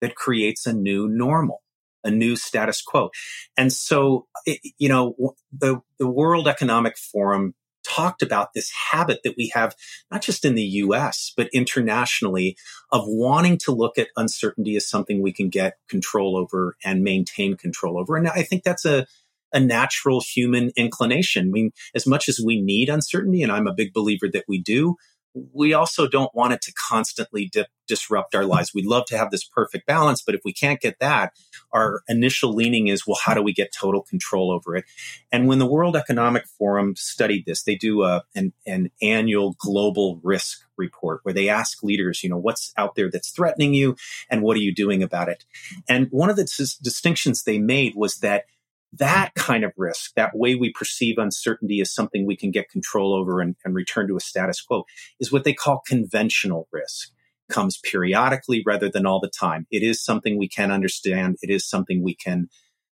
[0.02, 1.62] that creates a new normal,
[2.04, 3.10] a new status quo.
[3.58, 5.16] And so, it, you know,
[5.52, 7.56] the, the World Economic Forum
[7.90, 9.76] talked about this habit that we have,
[10.12, 12.58] not just in the US, but internationally
[12.92, 17.56] of wanting to look at uncertainty as something we can get control over and maintain
[17.56, 18.16] control over.
[18.16, 19.08] And I think that's a,
[19.52, 21.48] a natural human inclination.
[21.48, 24.62] I mean, as much as we need uncertainty, and I'm a big believer that we
[24.62, 24.96] do,
[25.34, 28.74] we also don't want it to constantly dip, disrupt our lives.
[28.74, 31.34] We'd love to have this perfect balance, but if we can't get that,
[31.72, 34.86] our initial leaning is, well, how do we get total control over it?
[35.32, 40.20] And when the World Economic Forum studied this, they do a, an, an annual global
[40.24, 43.96] risk report where they ask leaders, you know, what's out there that's threatening you
[44.30, 45.46] and what are you doing about it?
[45.88, 48.46] And one of the dis- distinctions they made was that
[48.94, 53.14] that kind of risk, that way we perceive uncertainty as something we can get control
[53.14, 54.84] over and, and return to a status quo,
[55.20, 57.12] is what they call conventional risk.
[57.50, 59.66] Comes periodically rather than all the time.
[59.72, 61.38] It is something we can understand.
[61.42, 62.50] It is something we can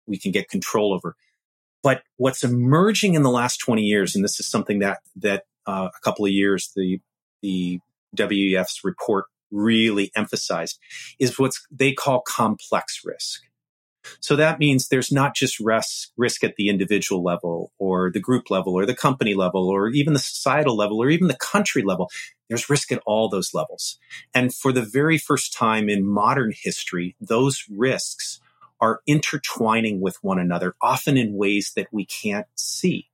[0.07, 1.17] we can get control over.
[1.83, 5.89] But what's emerging in the last 20 years, and this is something that that uh,
[5.95, 7.01] a couple of years the
[7.43, 7.81] the
[8.17, 10.79] WEF's report really emphasized,
[11.19, 13.43] is what they call complex risk.
[14.21, 18.51] So that means there's not just risk, risk at the individual level or the group
[18.51, 22.11] level or the company level or even the societal level or even the country level.
[22.49, 23.99] There's risk at all those levels.
[24.35, 28.41] And for the very first time in modern history, those risks
[28.81, 33.09] are intertwining with one another, often in ways that we can't see,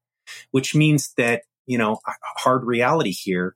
[0.50, 2.00] which means that, you know,
[2.38, 3.54] hard reality here,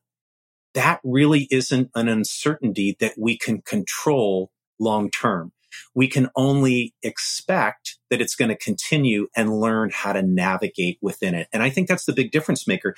[0.75, 5.53] that really isn't an uncertainty that we can control long term
[5.95, 11.35] we can only expect that it's going to continue and learn how to navigate within
[11.35, 11.49] it.
[11.53, 12.95] And I think that's the big difference maker.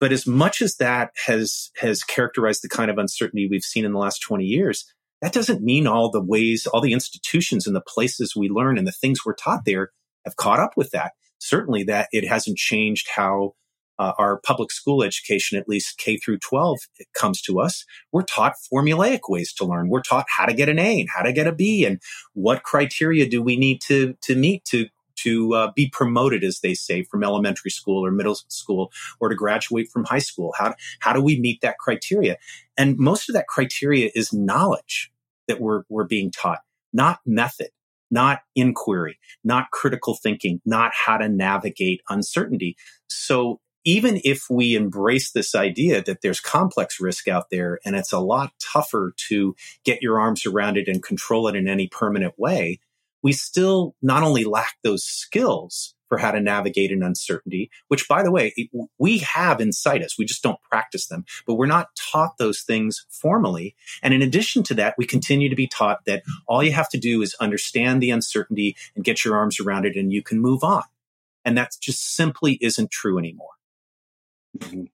[0.00, 3.92] But as much as that has, has characterized the kind of uncertainty we've seen in
[3.92, 4.84] the last 20 years,
[5.20, 8.86] that doesn't mean all the ways, all the institutions and the places we learn and
[8.86, 9.90] the things we're taught there
[10.24, 11.12] have caught up with that.
[11.38, 13.54] Certainly that it hasn't changed how
[13.98, 16.78] uh, our public school education, at least K through 12,
[17.14, 19.88] comes to us, we're taught formulaic ways to learn.
[19.88, 22.00] We're taught how to get an A and how to get a B and
[22.34, 24.86] what criteria do we need to, to meet to,
[25.16, 28.90] to uh, be promoted, as they say, from elementary school or middle school
[29.20, 30.52] or to graduate from high school.
[30.58, 32.38] How, how do we meet that criteria?
[32.76, 35.12] And most of that criteria is knowledge
[35.48, 36.60] that we're, we're being taught,
[36.92, 37.68] not method
[38.12, 42.76] not inquiry, not critical thinking, not how to navigate uncertainty.
[43.08, 48.12] So even if we embrace this idea that there's complex risk out there and it's
[48.12, 49.54] a lot tougher to
[49.84, 52.80] get your arms around it and control it in any permanent way,
[53.22, 58.22] we still not only lack those skills for how to navigate an uncertainty, which by
[58.22, 58.52] the way,
[58.98, 60.18] we have inside us.
[60.18, 63.74] We just don't practice them, but we're not taught those things formally.
[64.02, 66.98] And in addition to that, we continue to be taught that all you have to
[66.98, 70.62] do is understand the uncertainty and get your arms around it and you can move
[70.62, 70.82] on.
[71.46, 73.48] And that just simply isn't true anymore.
[74.58, 74.84] Mm-hmm.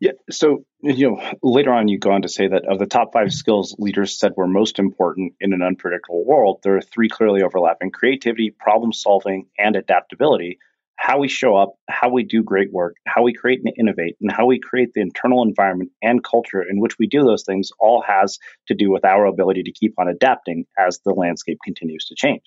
[0.00, 0.12] Yeah.
[0.30, 3.32] So, you know, later on, you go on to say that of the top five
[3.32, 7.90] skills leaders said were most important in an unpredictable world, there are three clearly overlapping
[7.90, 10.58] creativity, problem solving, and adaptability.
[10.96, 14.30] How we show up, how we do great work, how we create and innovate, and
[14.30, 18.02] how we create the internal environment and culture in which we do those things all
[18.06, 18.38] has
[18.68, 22.42] to do with our ability to keep on adapting as the landscape continues to change.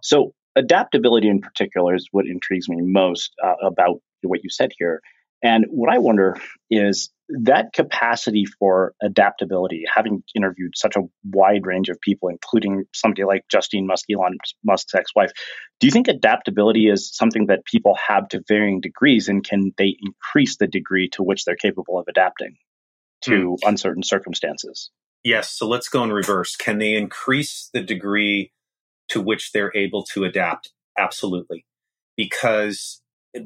[0.00, 5.00] So, adaptability in particular is what intrigues me most uh, about what you said here
[5.42, 6.36] and what I wonder
[6.70, 13.24] is that capacity for adaptability, having interviewed such a wide range of people, including somebody
[13.24, 15.32] like Justine Musk, Elon Musk's ex wife,
[15.80, 19.28] do you think adaptability is something that people have to varying degrees?
[19.28, 22.56] And can they increase the degree to which they're capable of adapting
[23.22, 23.68] to hmm.
[23.68, 24.90] uncertain circumstances?
[25.22, 25.50] Yes.
[25.50, 26.56] So let's go in reverse.
[26.56, 28.52] Can they increase the degree
[29.08, 30.72] to which they're able to adapt?
[30.98, 31.64] Absolutely.
[32.16, 33.00] Because
[33.32, 33.44] it,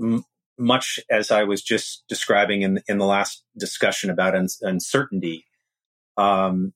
[0.59, 5.47] much as I was just describing in in the last discussion about un- uncertainty,
[6.17, 6.73] um,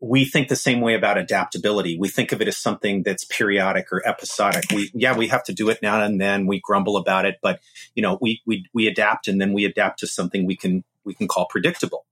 [0.00, 1.98] we think the same way about adaptability.
[1.98, 4.64] We think of it as something that's periodic or episodic.
[4.72, 6.46] We yeah, we have to do it now and then.
[6.46, 7.60] We grumble about it, but
[7.94, 11.14] you know, we we we adapt and then we adapt to something we can we
[11.14, 12.06] can call predictable.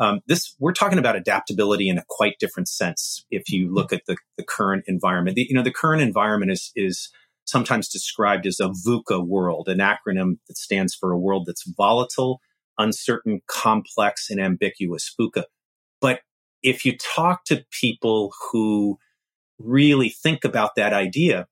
[0.00, 3.24] Um, this we're talking about adaptability in a quite different sense.
[3.30, 6.72] If you look at the the current environment, the, you know, the current environment is
[6.74, 7.10] is
[7.44, 12.40] sometimes described as a VUCA world, an acronym that stands for a world that's volatile,
[12.78, 15.14] uncertain, complex, and ambiguous.
[15.18, 15.44] VUCA.
[16.00, 16.20] But
[16.62, 18.98] if you talk to people who
[19.58, 21.46] really think about that idea,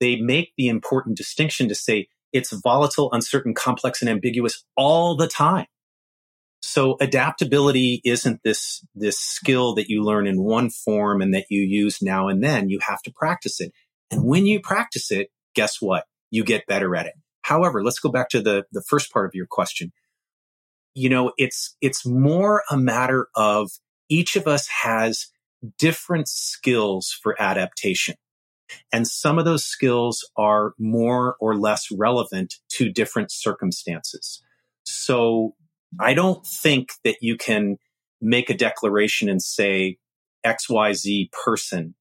[0.00, 5.28] they make the important distinction to say it's volatile, uncertain, complex, and ambiguous all the
[5.28, 5.66] time.
[6.60, 11.62] So adaptability isn't this, this skill that you learn in one form and that you
[11.62, 12.68] use now and then.
[12.68, 13.72] You have to practice it.
[14.10, 16.04] And when you practice it, guess what?
[16.30, 17.14] You get better at it.
[17.42, 19.92] However, let's go back to the, the first part of your question.
[20.94, 23.70] you know, it's, it's more a matter of
[24.08, 25.28] each of us has
[25.78, 28.16] different skills for adaptation.
[28.92, 34.42] And some of those skills are more or less relevant to different circumstances.
[34.84, 35.54] So
[36.00, 37.78] I don't think that you can
[38.20, 39.98] make a declaration and say
[40.44, 41.94] XYZ person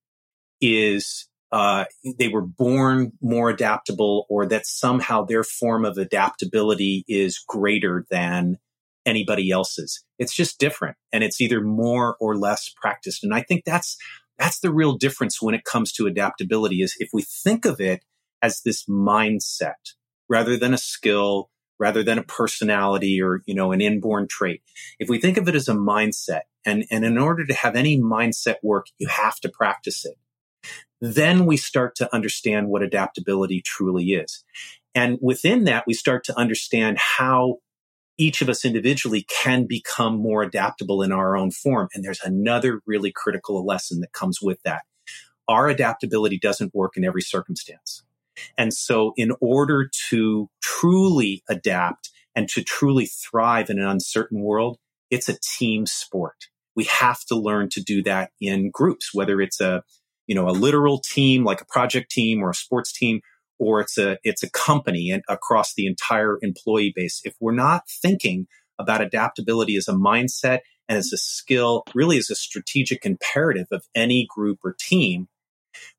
[0.62, 1.86] is uh,
[2.18, 8.58] they were born more adaptable or that somehow their form of adaptability is greater than
[9.06, 10.04] anybody else's.
[10.20, 13.24] It's just different and it's either more or less practiced.
[13.24, 13.98] And I think that's,
[14.38, 18.04] that's the real difference when it comes to adaptability is if we think of it
[18.42, 19.94] as this mindset
[20.30, 24.62] rather than a skill, rather than a personality or, you know, an inborn trait.
[25.00, 28.00] If we think of it as a mindset and, and in order to have any
[28.00, 30.16] mindset work, you have to practice it.
[31.00, 34.44] Then we start to understand what adaptability truly is.
[34.96, 37.58] And within that, we start to understand how
[38.18, 41.88] each of us individually can become more adaptable in our own form.
[41.94, 44.82] And there's another really critical lesson that comes with that.
[45.48, 48.04] Our adaptability doesn't work in every circumstance.
[48.58, 54.78] And so in order to truly adapt and to truly thrive in an uncertain world,
[55.10, 56.48] it's a team sport.
[56.76, 59.84] We have to learn to do that in groups, whether it's a,
[60.28, 63.22] you know, a literal team like a project team or a sports team,
[63.60, 67.22] or it's a, it's a company and across the entire employee base.
[67.24, 68.48] If we're not thinking
[68.80, 73.84] about adaptability as a mindset and as a skill, really as a strategic imperative of
[73.96, 75.28] any group or team,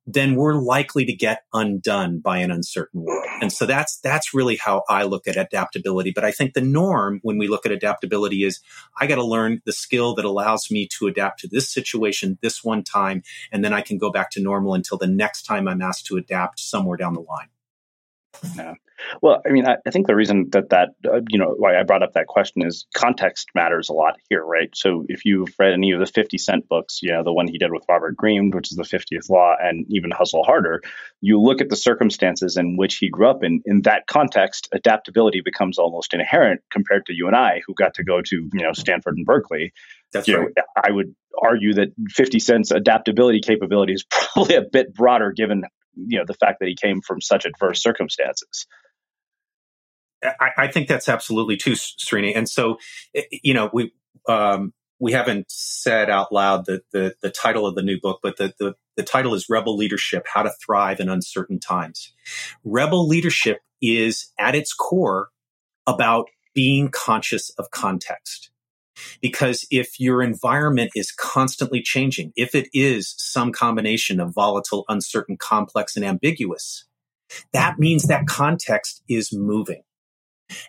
[0.07, 3.27] then we're likely to get undone by an uncertain world.
[3.43, 6.13] And so that's, that's really how I look at adaptability.
[6.15, 8.61] But I think the norm when we look at adaptability is
[8.99, 12.65] I got to learn the skill that allows me to adapt to this situation this
[12.65, 13.23] one time.
[13.53, 16.17] And then I can go back to normal until the next time I'm asked to
[16.17, 17.49] adapt somewhere down the line.
[18.57, 18.75] Yeah.
[19.23, 21.83] Well, I mean, I, I think the reason that that uh, you know why I
[21.85, 24.71] brought up that question is context matters a lot here, right?
[24.75, 27.59] So if you've read any of the Fifty Cent books, you know the one he
[27.59, 30.83] did with Robert Greene, which is the Fiftieth Law, and even Hustle Harder,
[31.21, 33.63] you look at the circumstances in which he grew up in.
[33.65, 38.05] In that context, adaptability becomes almost inherent compared to you and I, who got to
[38.05, 39.73] go to you know Stanford and Berkeley.
[40.13, 40.49] That's you right.
[40.57, 45.65] Know, I would argue that 50 Cent's adaptability capability is probably a bit broader given
[46.07, 48.67] you know the fact that he came from such adverse circumstances.
[50.23, 52.33] I, I think that's absolutely true, Srini.
[52.35, 52.79] And so,
[53.31, 53.93] you know, we
[54.29, 58.37] um, we haven't said out loud the, the, the title of the new book, but
[58.37, 62.13] the, the the title is Rebel Leadership: How to Thrive in Uncertain Times.
[62.65, 65.29] Rebel leadership is at its core
[65.87, 68.51] about being conscious of context.
[69.21, 75.37] Because if your environment is constantly changing, if it is some combination of volatile, uncertain,
[75.37, 76.85] complex, and ambiguous,
[77.53, 79.83] that means that context is moving.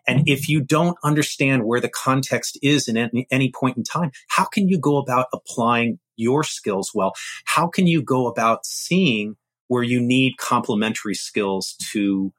[0.05, 4.11] And if you don't understand where the context is in any, any, point in time,
[4.27, 7.13] how can you go about applying your skills well?
[7.45, 12.33] How can you go about seeing where you need complementary skills to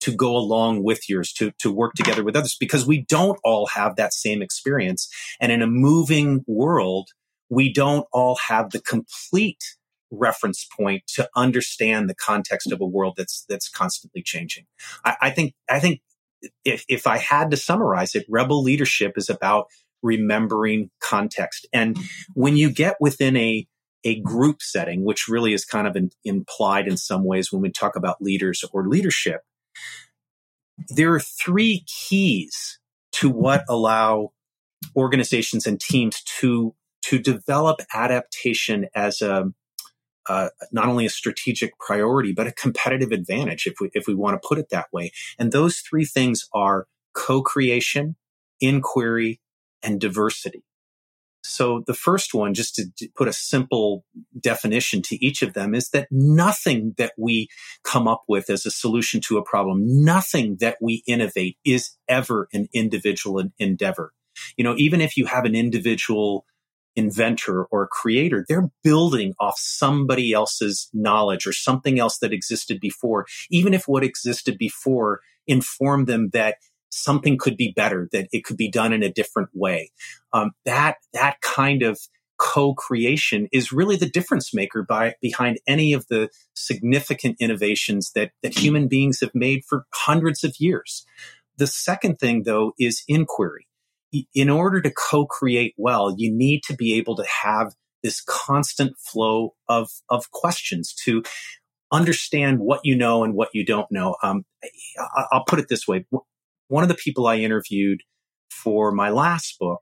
[0.00, 3.66] to go along with yours, to, to work together with others, because we don't all
[3.66, 5.08] have that same experience.
[5.40, 7.08] And in a moving world,
[7.48, 9.62] we don't all have the complete
[10.10, 14.66] reference point to understand the context of a world that's that's constantly changing.
[15.04, 16.00] I, I think I think
[16.64, 19.66] if if I had to summarize it, rebel leadership is about
[20.02, 21.66] remembering context.
[21.72, 21.98] And
[22.34, 23.66] when you get within a
[24.02, 27.70] a group setting, which really is kind of in, implied in some ways when we
[27.70, 29.42] talk about leaders or leadership,
[30.88, 32.78] there are three keys
[33.12, 34.32] to what allow
[34.96, 39.52] organizations and teams to to develop adaptation as a
[40.28, 44.40] uh, not only a strategic priority but a competitive advantage if we if we want
[44.40, 45.12] to put it that way.
[45.38, 48.16] And those three things are co-creation
[48.60, 49.40] inquiry
[49.82, 50.62] and diversity
[51.42, 54.04] so the first one, just to put a simple
[54.38, 57.48] definition to each of them, is that nothing that we
[57.82, 62.48] come up with as a solution to a problem, nothing that we innovate is ever
[62.52, 64.12] an individual endeavor.
[64.56, 66.44] You know, even if you have an individual
[66.96, 73.26] inventor or creator, they're building off somebody else's knowledge or something else that existed before,
[73.50, 76.56] even if what existed before informed them that
[76.90, 79.90] something could be better, that it could be done in a different way.
[80.32, 81.98] Um, that that kind of
[82.38, 88.58] co-creation is really the difference maker by behind any of the significant innovations that that
[88.58, 91.04] human beings have made for hundreds of years.
[91.58, 93.66] The second thing, though, is inquiry.
[94.34, 99.54] In order to co-create well, you need to be able to have this constant flow
[99.68, 101.22] of of questions to
[101.92, 104.16] understand what you know and what you don't know.
[104.22, 104.44] Um,
[105.30, 106.06] I'll put it this way:
[106.70, 108.02] one of the people I interviewed
[108.48, 109.80] for my last book,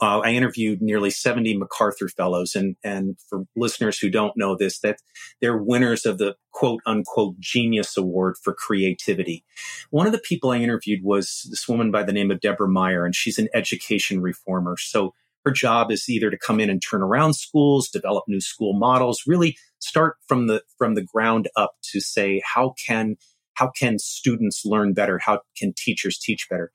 [0.00, 2.54] uh, I interviewed nearly 70 MacArthur Fellows.
[2.54, 4.98] And, and for listeners who don't know this, that
[5.40, 9.44] they're winners of the quote unquote genius award for creativity.
[9.90, 13.04] One of the people I interviewed was this woman by the name of Deborah Meier,
[13.04, 14.76] and she's an education reformer.
[14.78, 15.12] So
[15.44, 19.24] her job is either to come in and turn around schools, develop new school models,
[19.26, 23.16] really start from the, from the ground up to say, how can,
[23.54, 25.18] how can students learn better?
[25.18, 26.72] How can teachers teach better?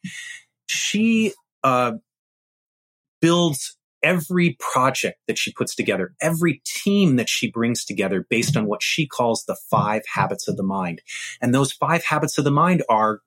[0.67, 1.93] She, uh,
[3.21, 8.67] builds every project that she puts together, every team that she brings together based on
[8.67, 11.01] what she calls the five habits of the mind.
[11.41, 13.21] And those five habits of the mind are,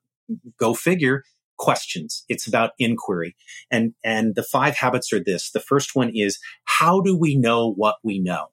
[0.57, 1.23] go figure,
[1.57, 2.23] questions.
[2.29, 3.35] It's about inquiry.
[3.69, 5.51] And, and the five habits are this.
[5.51, 8.47] The first one is, how do we know what we know?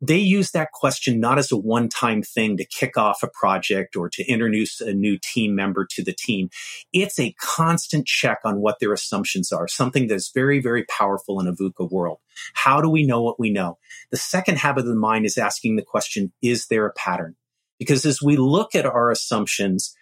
[0.00, 3.96] They use that question not as a one time thing to kick off a project
[3.96, 6.50] or to introduce a new team member to the team.
[6.92, 11.46] It's a constant check on what their assumptions are, something that's very, very powerful in
[11.46, 12.18] a VUCA world.
[12.54, 13.78] How do we know what we know?
[14.10, 17.36] The second habit of the mind is asking the question, is there a pattern?
[17.78, 19.94] Because as we look at our assumptions,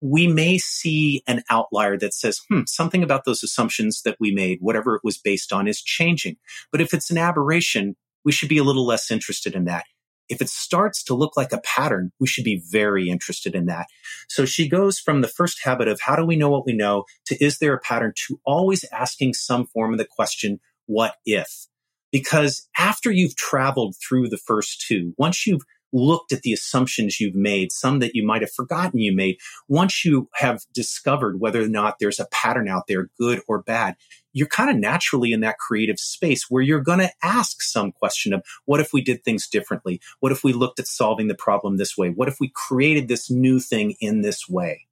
[0.00, 4.58] we may see an outlier that says, hmm, something about those assumptions that we made,
[4.60, 6.36] whatever it was based on, is changing.
[6.70, 7.96] But if it's an aberration,
[8.28, 9.86] we should be a little less interested in that.
[10.28, 13.86] If it starts to look like a pattern, we should be very interested in that.
[14.28, 17.04] So she goes from the first habit of how do we know what we know
[17.28, 21.68] to is there a pattern to always asking some form of the question, what if?
[22.12, 27.34] Because after you've traveled through the first two, once you've looked at the assumptions you've
[27.34, 31.68] made, some that you might have forgotten you made, once you have discovered whether or
[31.68, 33.96] not there's a pattern out there, good or bad,
[34.32, 38.32] you're kind of naturally in that creative space where you're going to ask some question
[38.32, 40.00] of what if we did things differently?
[40.20, 42.10] What if we looked at solving the problem this way?
[42.10, 44.86] What if we created this new thing in this way?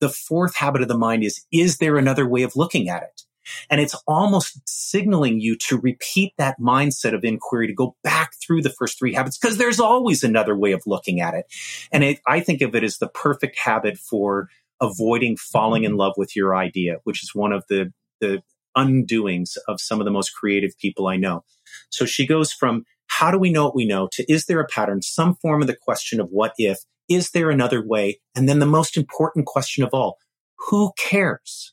[0.00, 3.22] The fourth habit of the mind is, is there another way of looking at it?
[3.70, 8.62] And it's almost signaling you to repeat that mindset of inquiry, to go back through
[8.62, 11.46] the first three habits, because there's always another way of looking at it.
[11.92, 14.48] And it, I think of it as the perfect habit for
[14.80, 16.00] avoiding falling in mm-hmm.
[16.00, 18.42] love with your idea, which is one of the, the
[18.76, 21.44] undoings of some of the most creative people I know.
[21.90, 24.66] So she goes from how do we know what we know to is there a
[24.66, 26.78] pattern, some form of the question of what if,
[27.08, 28.20] is there another way?
[28.36, 30.18] And then the most important question of all,
[30.68, 31.72] who cares?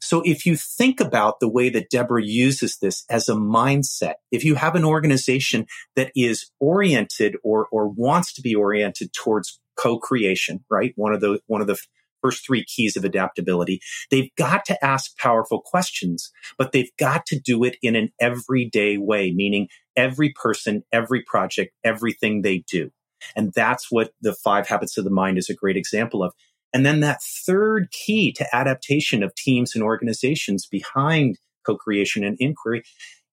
[0.00, 4.44] So if you think about the way that Deborah uses this as a mindset, if
[4.44, 5.66] you have an organization
[5.96, 10.92] that is oriented or, or wants to be oriented towards co-creation, right?
[10.96, 11.78] One of the, one of the
[12.20, 13.80] first three keys of adaptability.
[14.10, 18.98] They've got to ask powerful questions, but they've got to do it in an everyday
[18.98, 22.90] way, meaning every person, every project, everything they do.
[23.34, 26.32] And that's what the five habits of the mind is a great example of.
[26.72, 32.82] And then that third key to adaptation of teams and organizations behind co-creation and inquiry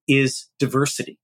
[0.08, 1.20] is diversity.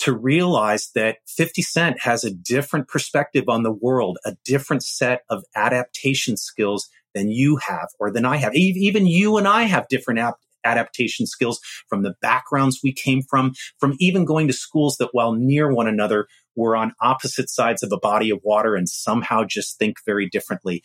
[0.00, 5.22] To realize that 50 Cent has a different perspective on the world, a different set
[5.30, 8.54] of adaptation skills than you have or than I have.
[8.54, 13.54] Even you and I have different ap- adaptation skills from the backgrounds we came from,
[13.78, 17.90] from even going to schools that while near one another were on opposite sides of
[17.90, 20.82] a body of water and somehow just think very differently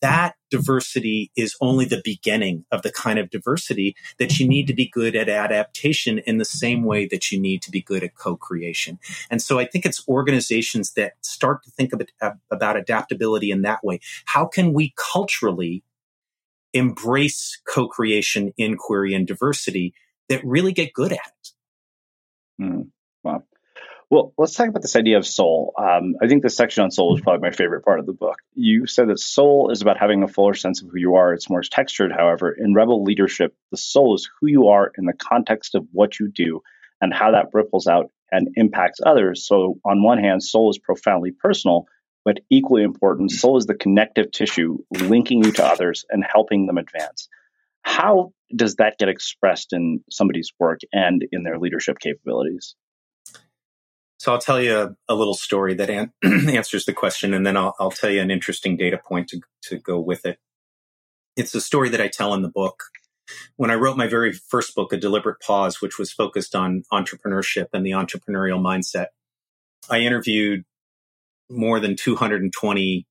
[0.00, 4.74] that diversity is only the beginning of the kind of diversity that you need to
[4.74, 8.14] be good at adaptation in the same way that you need to be good at
[8.14, 8.98] co-creation.
[9.30, 11.92] And so I think it's organizations that start to think
[12.50, 14.00] about adaptability in that way.
[14.26, 15.82] How can we culturally
[16.72, 19.94] embrace co-creation, inquiry, and diversity
[20.28, 21.50] that really get good at it?
[22.60, 22.88] Mm,
[23.22, 23.42] wow.
[24.10, 25.74] Well, let's talk about this idea of soul.
[25.76, 28.38] Um, I think the section on soul is probably my favorite part of the book.
[28.54, 31.34] You said that soul is about having a fuller sense of who you are.
[31.34, 32.50] It's more textured, however.
[32.50, 36.28] In Rebel Leadership, the soul is who you are in the context of what you
[36.34, 36.62] do
[37.02, 39.46] and how that ripples out and impacts others.
[39.46, 41.86] So, on one hand, soul is profoundly personal,
[42.24, 46.78] but equally important, soul is the connective tissue linking you to others and helping them
[46.78, 47.28] advance.
[47.82, 52.74] How does that get expressed in somebody's work and in their leadership capabilities?
[54.18, 57.56] So I'll tell you a, a little story that an- answers the question, and then
[57.56, 60.38] I'll, I'll, tell you an interesting data point to, to go with it.
[61.36, 62.82] It's a story that I tell in the book.
[63.56, 67.66] When I wrote my very first book, A Deliberate Pause, which was focused on entrepreneurship
[67.72, 69.06] and the entrepreneurial mindset,
[69.88, 70.64] I interviewed
[71.48, 73.06] more than 220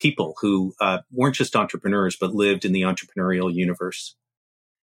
[0.00, 4.16] people who uh, weren't just entrepreneurs, but lived in the entrepreneurial universe.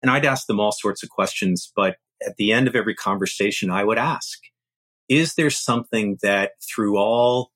[0.01, 3.70] And I'd ask them all sorts of questions, but at the end of every conversation,
[3.70, 4.39] I would ask,
[5.10, 7.51] is there something that through all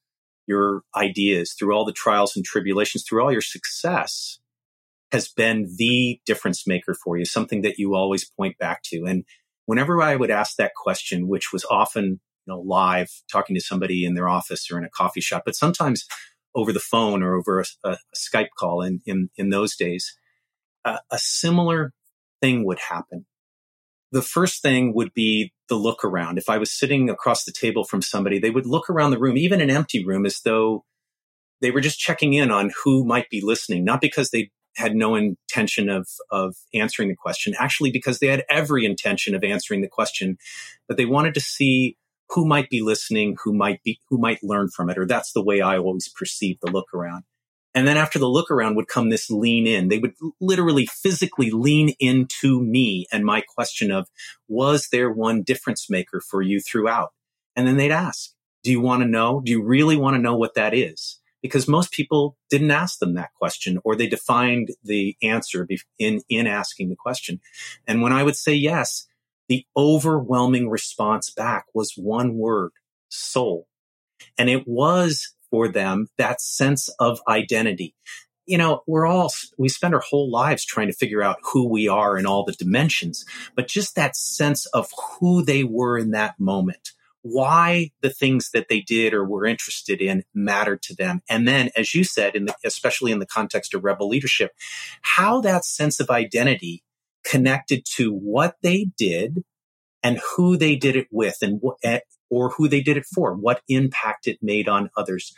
[0.48, 4.40] your ideas, through all the trials and tribulations, through all your success,
[5.12, 9.06] has been the difference maker for you, something that you always point back to.
[9.06, 9.24] And
[9.66, 12.06] whenever I would ask that question, which was often,
[12.46, 15.56] you know, live talking to somebody in their office or in a coffee shop, but
[15.56, 16.06] sometimes
[16.56, 20.18] over the phone or over a, a Skype call in, in, in those days,
[20.86, 21.94] uh, a similar
[22.42, 23.26] thing would happen.
[24.12, 26.38] The first thing would be the look around.
[26.38, 29.38] If I was sitting across the table from somebody, they would look around the room,
[29.38, 30.86] even an empty room, as though
[31.62, 35.16] they were just checking in on who might be listening, not because they had no
[35.16, 39.88] intention of, of answering the question, actually because they had every intention of answering the
[39.88, 40.38] question,
[40.88, 41.98] but they wanted to see
[42.30, 44.98] who might be listening, who might be, who might learn from it.
[44.98, 47.24] Or that's the way I always perceive the look around.
[47.74, 49.88] And then after the look around would come this lean in.
[49.88, 54.10] They would literally physically lean into me and my question of,
[54.48, 57.14] was there one difference maker for you throughout?
[57.56, 58.32] And then they'd ask,
[58.64, 59.42] do you want to know?
[59.44, 61.20] Do you really want to know what that is?
[61.42, 65.68] because most people didn't ask them that question or they defined the answer
[66.00, 67.40] in, in asking the question.
[67.88, 69.08] And when I would say yes,
[69.48, 72.72] the overwhelming response back was one word,
[73.10, 73.68] soul.
[74.38, 77.96] And it was for them that sense of identity.
[78.46, 81.88] You know, we're all, we spend our whole lives trying to figure out who we
[81.90, 83.26] are in all the dimensions,
[83.56, 84.90] but just that sense of
[85.20, 86.92] who they were in that moment
[87.22, 91.22] why the things that they did or were interested in mattered to them.
[91.30, 94.54] And then, as you said, in the, especially in the context of rebel leadership,
[95.02, 96.84] how that sense of identity
[97.24, 99.44] connected to what they did
[100.04, 102.00] and who they did it with and what, eh,
[102.30, 105.34] or who they did it for, what impact it made on others.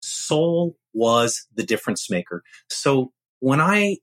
[0.00, 2.42] Soul was the difference maker.
[2.68, 3.98] So when I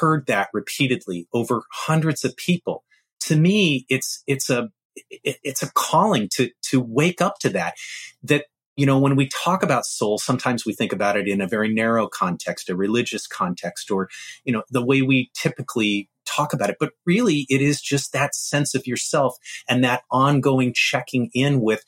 [0.00, 2.84] heard that repeatedly over hundreds of people,
[3.20, 4.68] to me, it's, it's a,
[5.10, 7.74] it, it's a calling to to wake up to that
[8.22, 11.46] that you know when we talk about soul sometimes we think about it in a
[11.46, 14.08] very narrow context a religious context or
[14.44, 18.34] you know the way we typically talk about it but really it is just that
[18.34, 19.36] sense of yourself
[19.68, 21.84] and that ongoing checking in with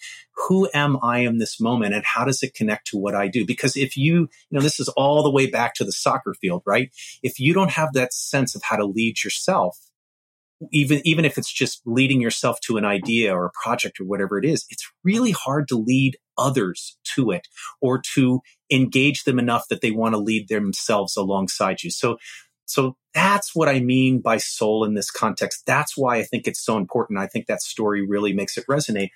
[0.47, 3.45] who am i in this moment and how does it connect to what i do?
[3.47, 6.63] Because if you you know this is all the way back to the soccer field
[6.67, 6.91] right?
[7.23, 9.79] If you don't have that sense of how to lead yourself
[10.73, 14.39] even even if it's just leading yourself to an idea or a project or whatever
[14.39, 17.47] it is it's really hard to lead others to it
[17.81, 18.41] or to
[18.71, 21.91] engage them enough that they want to lead themselves alongside you.
[21.91, 22.19] So
[22.69, 26.65] so that's what i mean by soul in this context that's why i think it's
[26.65, 29.11] so important i think that story really makes it resonate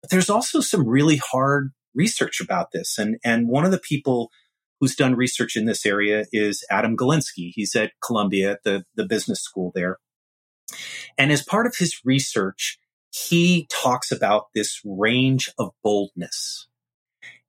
[0.00, 4.30] but there's also some really hard research about this and and one of the people
[4.82, 7.52] who's done research in this area is Adam Galinsky.
[7.54, 9.98] He's at Columbia, the, the business school there.
[11.16, 12.80] And as part of his research,
[13.12, 16.66] he talks about this range of boldness.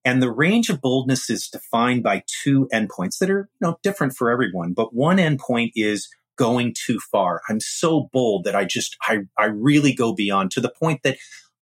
[0.05, 4.15] And the range of boldness is defined by two endpoints that are you know, different
[4.15, 4.73] for everyone.
[4.73, 7.41] But one endpoint is going too far.
[7.47, 11.17] I'm so bold that I just, I, I really go beyond to the point that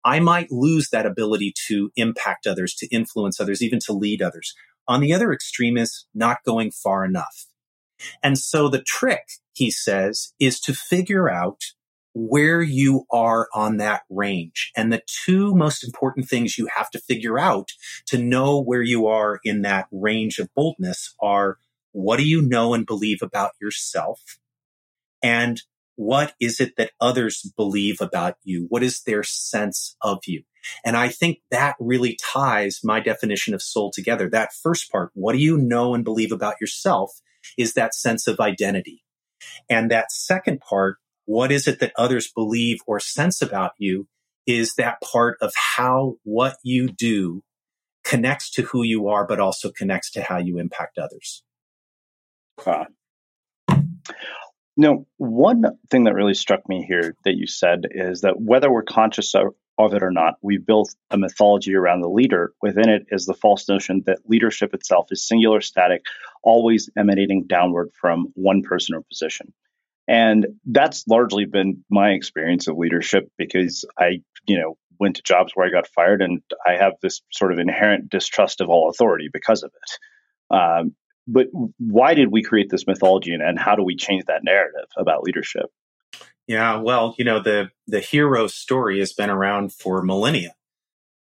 [0.04, 4.54] I might lose that ability to impact others, to influence others, even to lead others.
[4.86, 7.46] On the other extreme is not going far enough.
[8.22, 11.60] And so the trick, he says, is to figure out
[12.18, 14.72] where you are on that range.
[14.76, 17.70] And the two most important things you have to figure out
[18.06, 21.58] to know where you are in that range of boldness are
[21.92, 24.20] what do you know and believe about yourself?
[25.22, 25.62] And
[25.96, 28.66] what is it that others believe about you?
[28.68, 30.44] What is their sense of you?
[30.84, 34.28] And I think that really ties my definition of soul together.
[34.28, 37.20] That first part, what do you know and believe about yourself?
[37.56, 39.04] is that sense of identity.
[39.70, 40.98] And that second part,
[41.28, 44.08] what is it that others believe or sense about you
[44.46, 47.42] is that part of how what you do
[48.02, 51.42] connects to who you are, but also connects to how you impact others.
[52.64, 52.86] Uh,
[54.74, 58.82] no, one thing that really struck me here that you said is that whether we're
[58.82, 62.54] conscious of, of it or not, we've built a mythology around the leader.
[62.62, 66.06] Within it is the false notion that leadership itself is singular, static,
[66.42, 69.52] always emanating downward from one person or position.
[70.08, 75.52] And that's largely been my experience of leadership because I, you know, went to jobs
[75.54, 79.28] where I got fired and I have this sort of inherent distrust of all authority
[79.32, 80.56] because of it.
[80.56, 80.94] Um,
[81.26, 81.48] but
[81.78, 85.22] why did we create this mythology and, and how do we change that narrative about
[85.22, 85.66] leadership?
[86.46, 90.54] Yeah, well, you know, the the hero story has been around for millennia.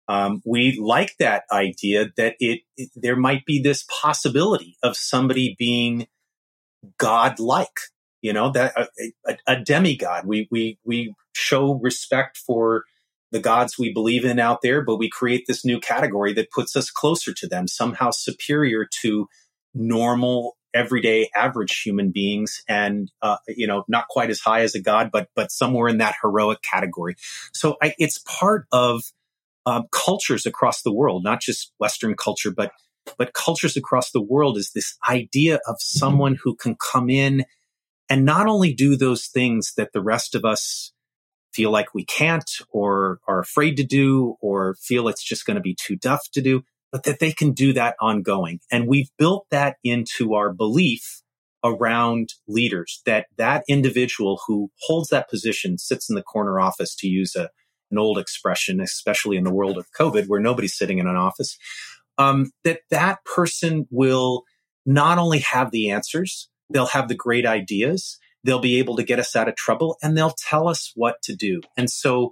[0.07, 5.55] Um, we like that idea that it, it, there might be this possibility of somebody
[5.57, 6.05] being
[6.99, 7.79] godlike,
[8.25, 8.87] you know, that a,
[9.27, 10.25] a, a demigod.
[10.25, 12.85] We we we show respect for
[13.31, 16.75] the gods we believe in out there, but we create this new category that puts
[16.75, 19.27] us closer to them, somehow superior to
[19.75, 24.81] normal everyday average human beings and, uh, you know, not quite as high as a
[24.81, 27.15] god, but, but somewhere in that heroic category.
[27.53, 29.03] So I, it's part of,
[29.65, 32.71] uh, cultures across the world, not just Western culture, but,
[33.17, 37.45] but cultures across the world is this idea of someone who can come in
[38.09, 40.91] and not only do those things that the rest of us
[41.53, 45.61] feel like we can't or are afraid to do or feel it's just going to
[45.61, 48.59] be too tough to do, but that they can do that ongoing.
[48.71, 51.21] And we've built that into our belief
[51.63, 57.07] around leaders that that individual who holds that position sits in the corner office to
[57.07, 57.49] use a,
[57.89, 61.57] an old expression, especially in the world of COVID where nobody's sitting in an office,
[62.17, 64.43] um, that that person will
[64.85, 69.17] not only have the answers, they'll have the great ideas, They'll be able to get
[69.17, 71.61] us out of trouble and they'll tell us what to do.
[71.75, 72.31] And so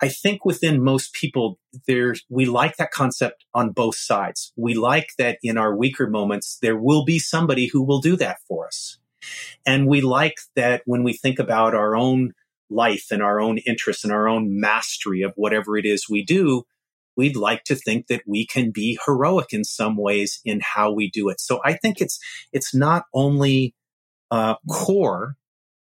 [0.00, 4.54] I think within most people, there, we like that concept on both sides.
[4.56, 8.38] We like that in our weaker moments, there will be somebody who will do that
[8.48, 8.98] for us.
[9.66, 12.32] And we like that when we think about our own
[12.70, 16.64] life and our own interests and our own mastery of whatever it is we do,
[17.16, 21.10] we'd like to think that we can be heroic in some ways in how we
[21.10, 21.40] do it.
[21.40, 22.18] So I think it's,
[22.52, 23.74] it's not only
[24.30, 25.36] uh, core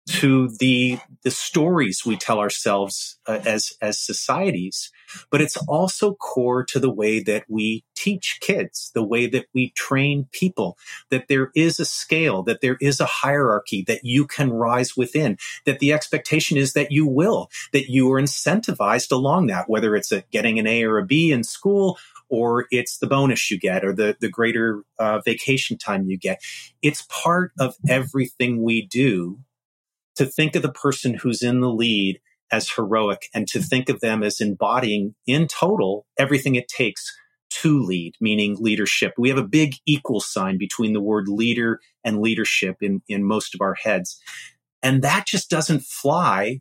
[0.09, 4.91] to the the stories we tell ourselves uh, as as societies
[5.29, 9.69] but it's also core to the way that we teach kids the way that we
[9.71, 10.77] train people
[11.11, 15.37] that there is a scale that there is a hierarchy that you can rise within
[15.65, 20.11] that the expectation is that you will that you are incentivized along that whether it's
[20.11, 21.99] a getting an A or a B in school
[22.29, 26.39] or it's the bonus you get or the, the greater uh, vacation time you get.
[26.83, 29.39] It's part of everything we do
[30.19, 32.19] to think of the person who's in the lead
[32.51, 37.15] as heroic and to think of them as embodying in total everything it takes
[37.49, 39.13] to lead, meaning leadership.
[39.17, 43.55] We have a big equal sign between the word leader and leadership in, in most
[43.55, 44.21] of our heads.
[44.83, 46.59] And that just doesn't fly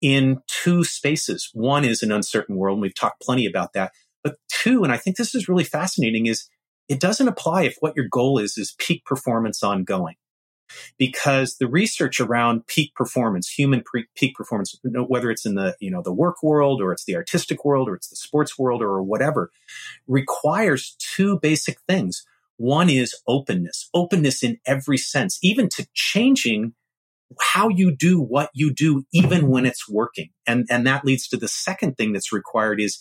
[0.00, 1.50] in two spaces.
[1.52, 2.76] One is an uncertain world.
[2.76, 3.92] And we've talked plenty about that.
[4.22, 6.48] But two, and I think this is really fascinating, is
[6.88, 10.14] it doesn't apply if what your goal is is peak performance ongoing.
[10.98, 15.90] Because the research around peak performance, human pre- peak performance, whether it's in the, you
[15.90, 19.02] know, the work world or it's the artistic world or it's the sports world or
[19.02, 19.50] whatever,
[20.06, 22.24] requires two basic things.
[22.56, 26.74] One is openness, openness in every sense, even to changing
[27.40, 30.30] how you do what you do, even when it's working.
[30.46, 32.98] And, and that leads to the second thing that's required is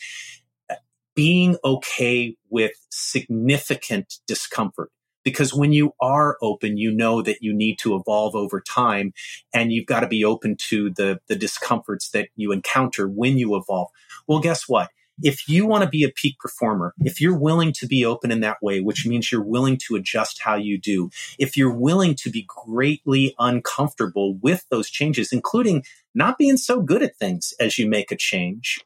[0.69, 0.75] uh,
[1.15, 4.91] being okay with significant discomfort.
[5.23, 9.13] Because when you are open, you know that you need to evolve over time
[9.53, 13.55] and you've got to be open to the, the discomforts that you encounter when you
[13.55, 13.89] evolve.
[14.27, 14.89] Well, guess what?
[15.21, 18.39] If you want to be a peak performer, if you're willing to be open in
[18.39, 22.31] that way, which means you're willing to adjust how you do, if you're willing to
[22.31, 25.83] be greatly uncomfortable with those changes, including
[26.15, 28.81] not being so good at things as you make a change,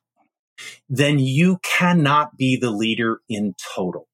[0.90, 4.08] then you cannot be the leader in total.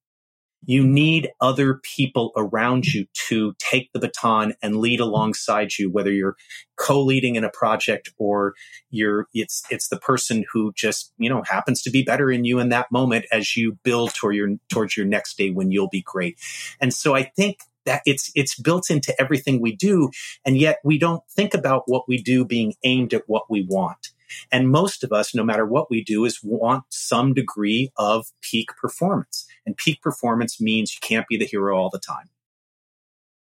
[0.65, 6.11] You need other people around you to take the baton and lead alongside you, whether
[6.11, 6.35] you're
[6.77, 8.53] co-leading in a project or
[8.89, 12.59] you're, it's, it's the person who just, you know, happens to be better in you
[12.59, 16.01] in that moment as you build toward your, towards your next day when you'll be
[16.01, 16.39] great.
[16.79, 20.09] And so I think that it's it's built into everything we do
[20.45, 24.12] and yet we don't think about what we do being aimed at what we want
[24.51, 28.69] and most of us, no matter what we do, is want some degree of peak
[28.79, 29.45] performance.
[29.65, 32.29] And peak performance means you can't be the hero all the time.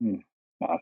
[0.01, 0.15] Hmm.
[0.59, 0.79] Wow.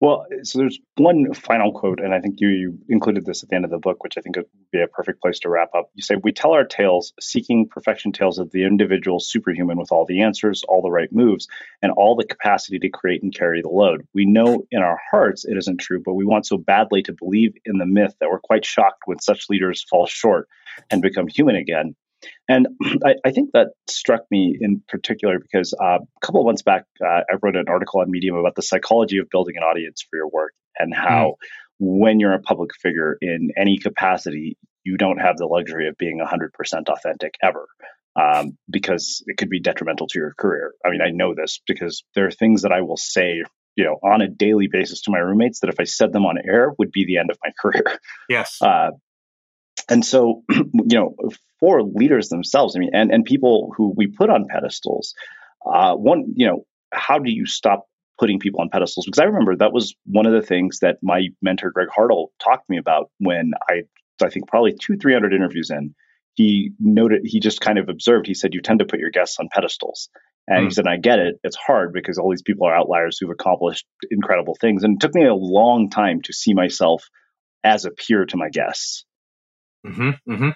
[0.00, 3.56] Well, so there's one final quote, and I think you, you, included this at the
[3.56, 5.90] end of the book, which I think would be a perfect place to wrap up.
[5.94, 10.06] You say, We tell our tales, seeking perfection tales of the individual superhuman with all
[10.06, 11.48] the answers, all the right moves,
[11.82, 14.06] and all the capacity to create and carry the load.
[14.14, 17.54] We know in our hearts it isn't true, but we want so badly to believe
[17.64, 20.48] in the myth that we're quite shocked when such leaders fall short
[20.92, 21.96] and become human again.
[22.48, 22.66] And
[23.04, 26.84] I, I, think that struck me in particular because uh, a couple of months back,
[27.04, 30.16] uh, I wrote an article on Medium about the psychology of building an audience for
[30.16, 31.46] your work and how mm.
[31.78, 36.20] when you're a public figure in any capacity, you don't have the luxury of being
[36.20, 37.66] 100% authentic ever.
[38.16, 40.72] Um, because it could be detrimental to your career.
[40.84, 43.44] I mean, I know this because there are things that I will say,
[43.76, 46.36] you know, on a daily basis to my roommates that if I said them on
[46.44, 47.84] air would be the end of my career.
[48.28, 48.60] Yes.
[48.60, 48.90] Uh,
[49.88, 50.66] and so, you
[50.98, 51.14] know,
[51.60, 55.14] for leaders themselves, I mean, and, and people who we put on pedestals,
[55.66, 57.86] uh, one, you know, how do you stop
[58.18, 59.06] putting people on pedestals?
[59.06, 62.66] Because I remember that was one of the things that my mentor, Greg Hartle, talked
[62.66, 63.82] to me about when I,
[64.22, 65.94] I think probably two, 300 interviews in.
[66.34, 69.38] he noted, he just kind of observed, he said, you tend to put your guests
[69.38, 70.08] on pedestals.
[70.46, 70.62] And mm.
[70.62, 70.72] he hmm.
[70.72, 71.36] said, I get it.
[71.44, 74.82] It's hard because all these people are outliers who've accomplished incredible things.
[74.82, 77.04] And it took me a long time to see myself
[77.62, 79.04] as a peer to my guests.
[79.86, 80.48] Mm-hmm, mm-hmm.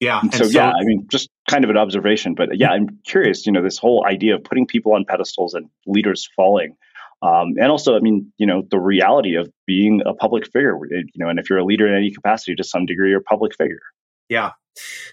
[0.00, 0.22] Yeah.
[0.32, 3.52] so, so, yeah, I mean, just kind of an observation, but yeah, I'm curious, you
[3.52, 6.76] know, this whole idea of putting people on pedestals and leaders falling.
[7.22, 11.04] Um, and also, I mean, you know, the reality of being a public figure, you
[11.16, 13.54] know, and if you're a leader in any capacity, to some degree, you're a public
[13.54, 13.82] figure.
[14.30, 14.52] Yeah.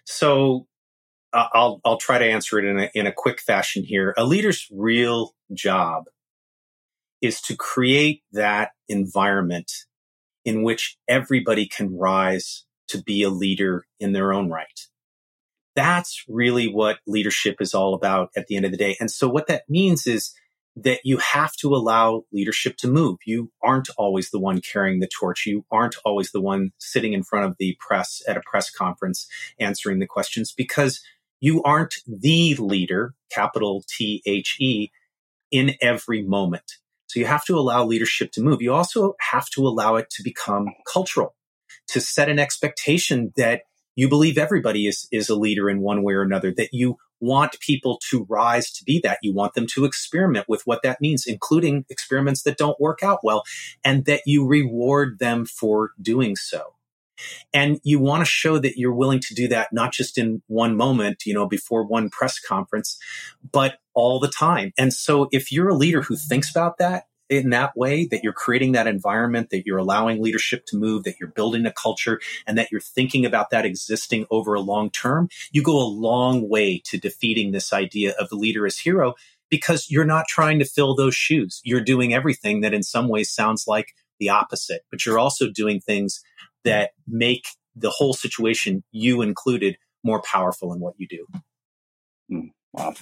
[0.06, 0.68] So
[1.34, 4.14] uh, I'll I'll try to answer it in a in a quick fashion here.
[4.18, 6.06] A leader's real job
[7.22, 9.72] is to create that environment
[10.46, 14.88] in which everybody can rise to be a leader in their own right.
[15.76, 18.98] That's really what leadership is all about at the end of the day.
[19.00, 20.34] And so what that means is
[20.76, 23.18] that you have to allow leadership to move.
[23.26, 25.46] You aren't always the one carrying the torch.
[25.46, 29.28] You aren't always the one sitting in front of the press at a press conference
[29.60, 31.02] answering the questions because
[31.40, 34.92] you aren't the leader, capital T H E,
[35.52, 36.74] in every moment.
[37.08, 38.62] So you have to allow leadership to move.
[38.62, 41.36] You also have to allow it to become cultural,
[41.88, 43.62] to set an expectation that
[43.96, 47.60] you believe everybody is, is a leader in one way or another, that you want
[47.60, 49.18] people to rise to be that.
[49.24, 53.20] You want them to experiment with what that means, including experiments that don't work out
[53.24, 53.44] well,
[53.84, 56.76] and that you reward them for doing so.
[57.52, 60.76] And you want to show that you're willing to do that, not just in one
[60.76, 63.00] moment, you know, before one press conference,
[63.52, 64.74] but all the time.
[64.78, 68.34] And so if you're a leader who thinks about that, in that way that you're
[68.34, 72.58] creating that environment, that you're allowing leadership to move, that you're building a culture, and
[72.58, 76.82] that you're thinking about that existing over a long term, you go a long way
[76.86, 79.14] to defeating this idea of the leader as hero
[79.50, 81.62] because you're not trying to fill those shoes.
[81.64, 85.80] You're doing everything that in some ways sounds like the opposite, but you're also doing
[85.80, 86.22] things
[86.64, 91.28] that make the whole situation, you included, more powerful in what you do.
[92.32, 92.94] Mm, wow.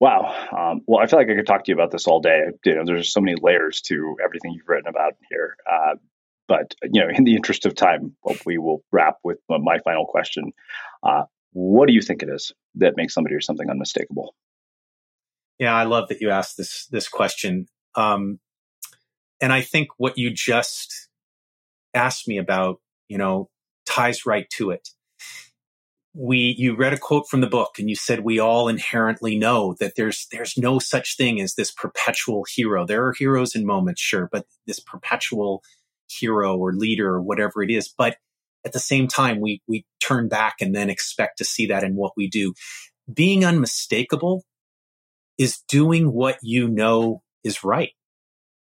[0.00, 0.32] Wow.
[0.56, 2.42] Um, well, I feel like I could talk to you about this all day.
[2.64, 5.56] You know, there's so many layers to everything you've written about here.
[5.70, 5.96] Uh,
[6.46, 10.52] but you know, in the interest of time, we will wrap with my final question.
[11.02, 14.34] Uh, what do you think it is that makes somebody or something unmistakable?
[15.58, 17.66] Yeah, I love that you asked this this question.
[17.96, 18.38] Um,
[19.40, 21.08] and I think what you just
[21.94, 23.50] asked me about, you know,
[23.86, 24.88] ties right to it
[26.20, 29.76] we you read a quote from the book and you said we all inherently know
[29.78, 32.84] that there's there's no such thing as this perpetual hero.
[32.84, 35.62] There are heroes in moments sure but this perpetual
[36.10, 38.16] hero or leader or whatever it is but
[38.64, 41.94] at the same time we we turn back and then expect to see that in
[41.94, 42.52] what we do.
[43.12, 44.42] Being unmistakable
[45.38, 47.92] is doing what you know is right.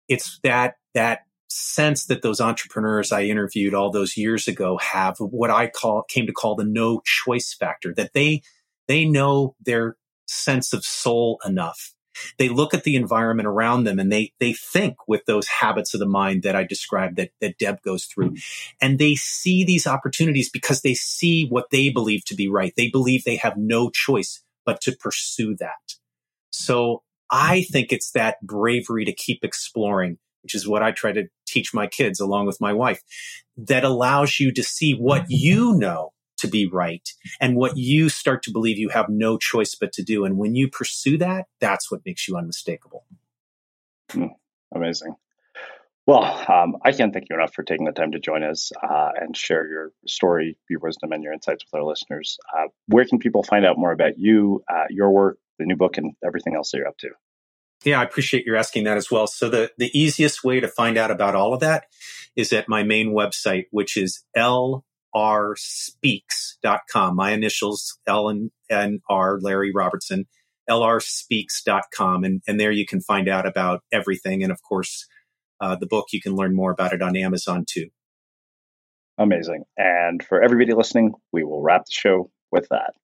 [0.08, 1.20] It's that that
[1.50, 6.26] sense that those entrepreneurs I interviewed all those years ago have what I call came
[6.26, 8.42] to call the no choice factor that they
[8.88, 9.96] they know their
[10.26, 11.92] sense of soul enough.
[12.38, 16.00] They look at the environment around them and they they think with those habits of
[16.00, 18.30] the mind that I described that that Deb goes through.
[18.30, 18.36] Hmm.
[18.80, 22.72] And they see these opportunities because they see what they believe to be right.
[22.76, 25.96] They believe they have no choice but to pursue that.
[26.50, 31.28] So I think it's that bravery to keep exploring which is what I try to
[31.50, 33.02] teach my kids along with my wife,
[33.56, 37.08] that allows you to see what you know to be right
[37.40, 40.24] and what you start to believe you have no choice but to do.
[40.24, 43.04] And when you pursue that, that's what makes you unmistakable.
[44.12, 44.30] Mm,
[44.74, 45.14] amazing.
[46.06, 49.10] Well, um, I can't thank you enough for taking the time to join us uh,
[49.20, 52.38] and share your story, your wisdom, and your insights with our listeners.
[52.52, 55.98] Uh, where can people find out more about you, uh, your work, the new book,
[55.98, 57.10] and everything else that you're up to?
[57.84, 59.26] Yeah, I appreciate you asking that as well.
[59.26, 61.86] So the, the easiest way to find out about all of that
[62.36, 64.76] is at my main website, which is lrspeaks.com.
[67.16, 70.26] My initials, L and, and R, Larry Robertson,
[70.68, 72.24] lrspeaks.com.
[72.24, 74.42] And, and there you can find out about everything.
[74.42, 75.06] And of course,
[75.60, 77.88] uh, the book, you can learn more about it on Amazon too.
[79.18, 79.64] Amazing.
[79.76, 82.94] And for everybody listening, we will wrap the show with that.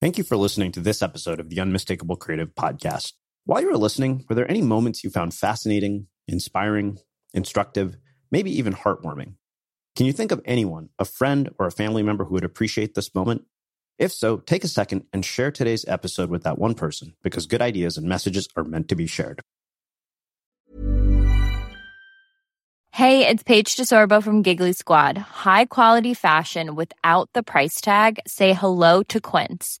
[0.00, 3.14] Thank you for listening to this episode of the Unmistakable Creative Podcast.
[3.48, 6.98] While you were listening, were there any moments you found fascinating, inspiring,
[7.32, 7.96] instructive,
[8.30, 9.36] maybe even heartwarming?
[9.96, 13.14] Can you think of anyone, a friend or a family member who would appreciate this
[13.14, 13.46] moment?
[13.98, 17.62] If so, take a second and share today's episode with that one person because good
[17.62, 19.40] ideas and messages are meant to be shared.
[22.92, 25.16] Hey, it's Paige DeSorbo from Giggly Squad.
[25.16, 28.20] High quality fashion without the price tag?
[28.26, 29.80] Say hello to Quince.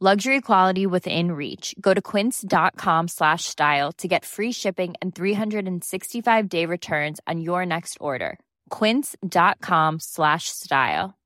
[0.00, 1.74] Luxury quality within reach.
[1.80, 7.66] Go to quince.com slash style to get free shipping and 365 day returns on your
[7.66, 8.38] next order.
[8.70, 11.18] Quince.com slash style.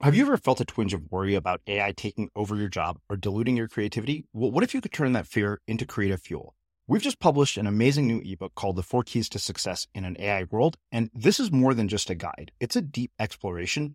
[0.00, 3.16] Have you ever felt a twinge of worry about AI taking over your job or
[3.16, 4.24] diluting your creativity?
[4.32, 6.56] Well, what if you could turn that fear into creative fuel?
[6.88, 10.16] We've just published an amazing new ebook called The Four Keys to Success in an
[10.18, 10.76] AI World.
[10.90, 13.94] And this is more than just a guide, it's a deep exploration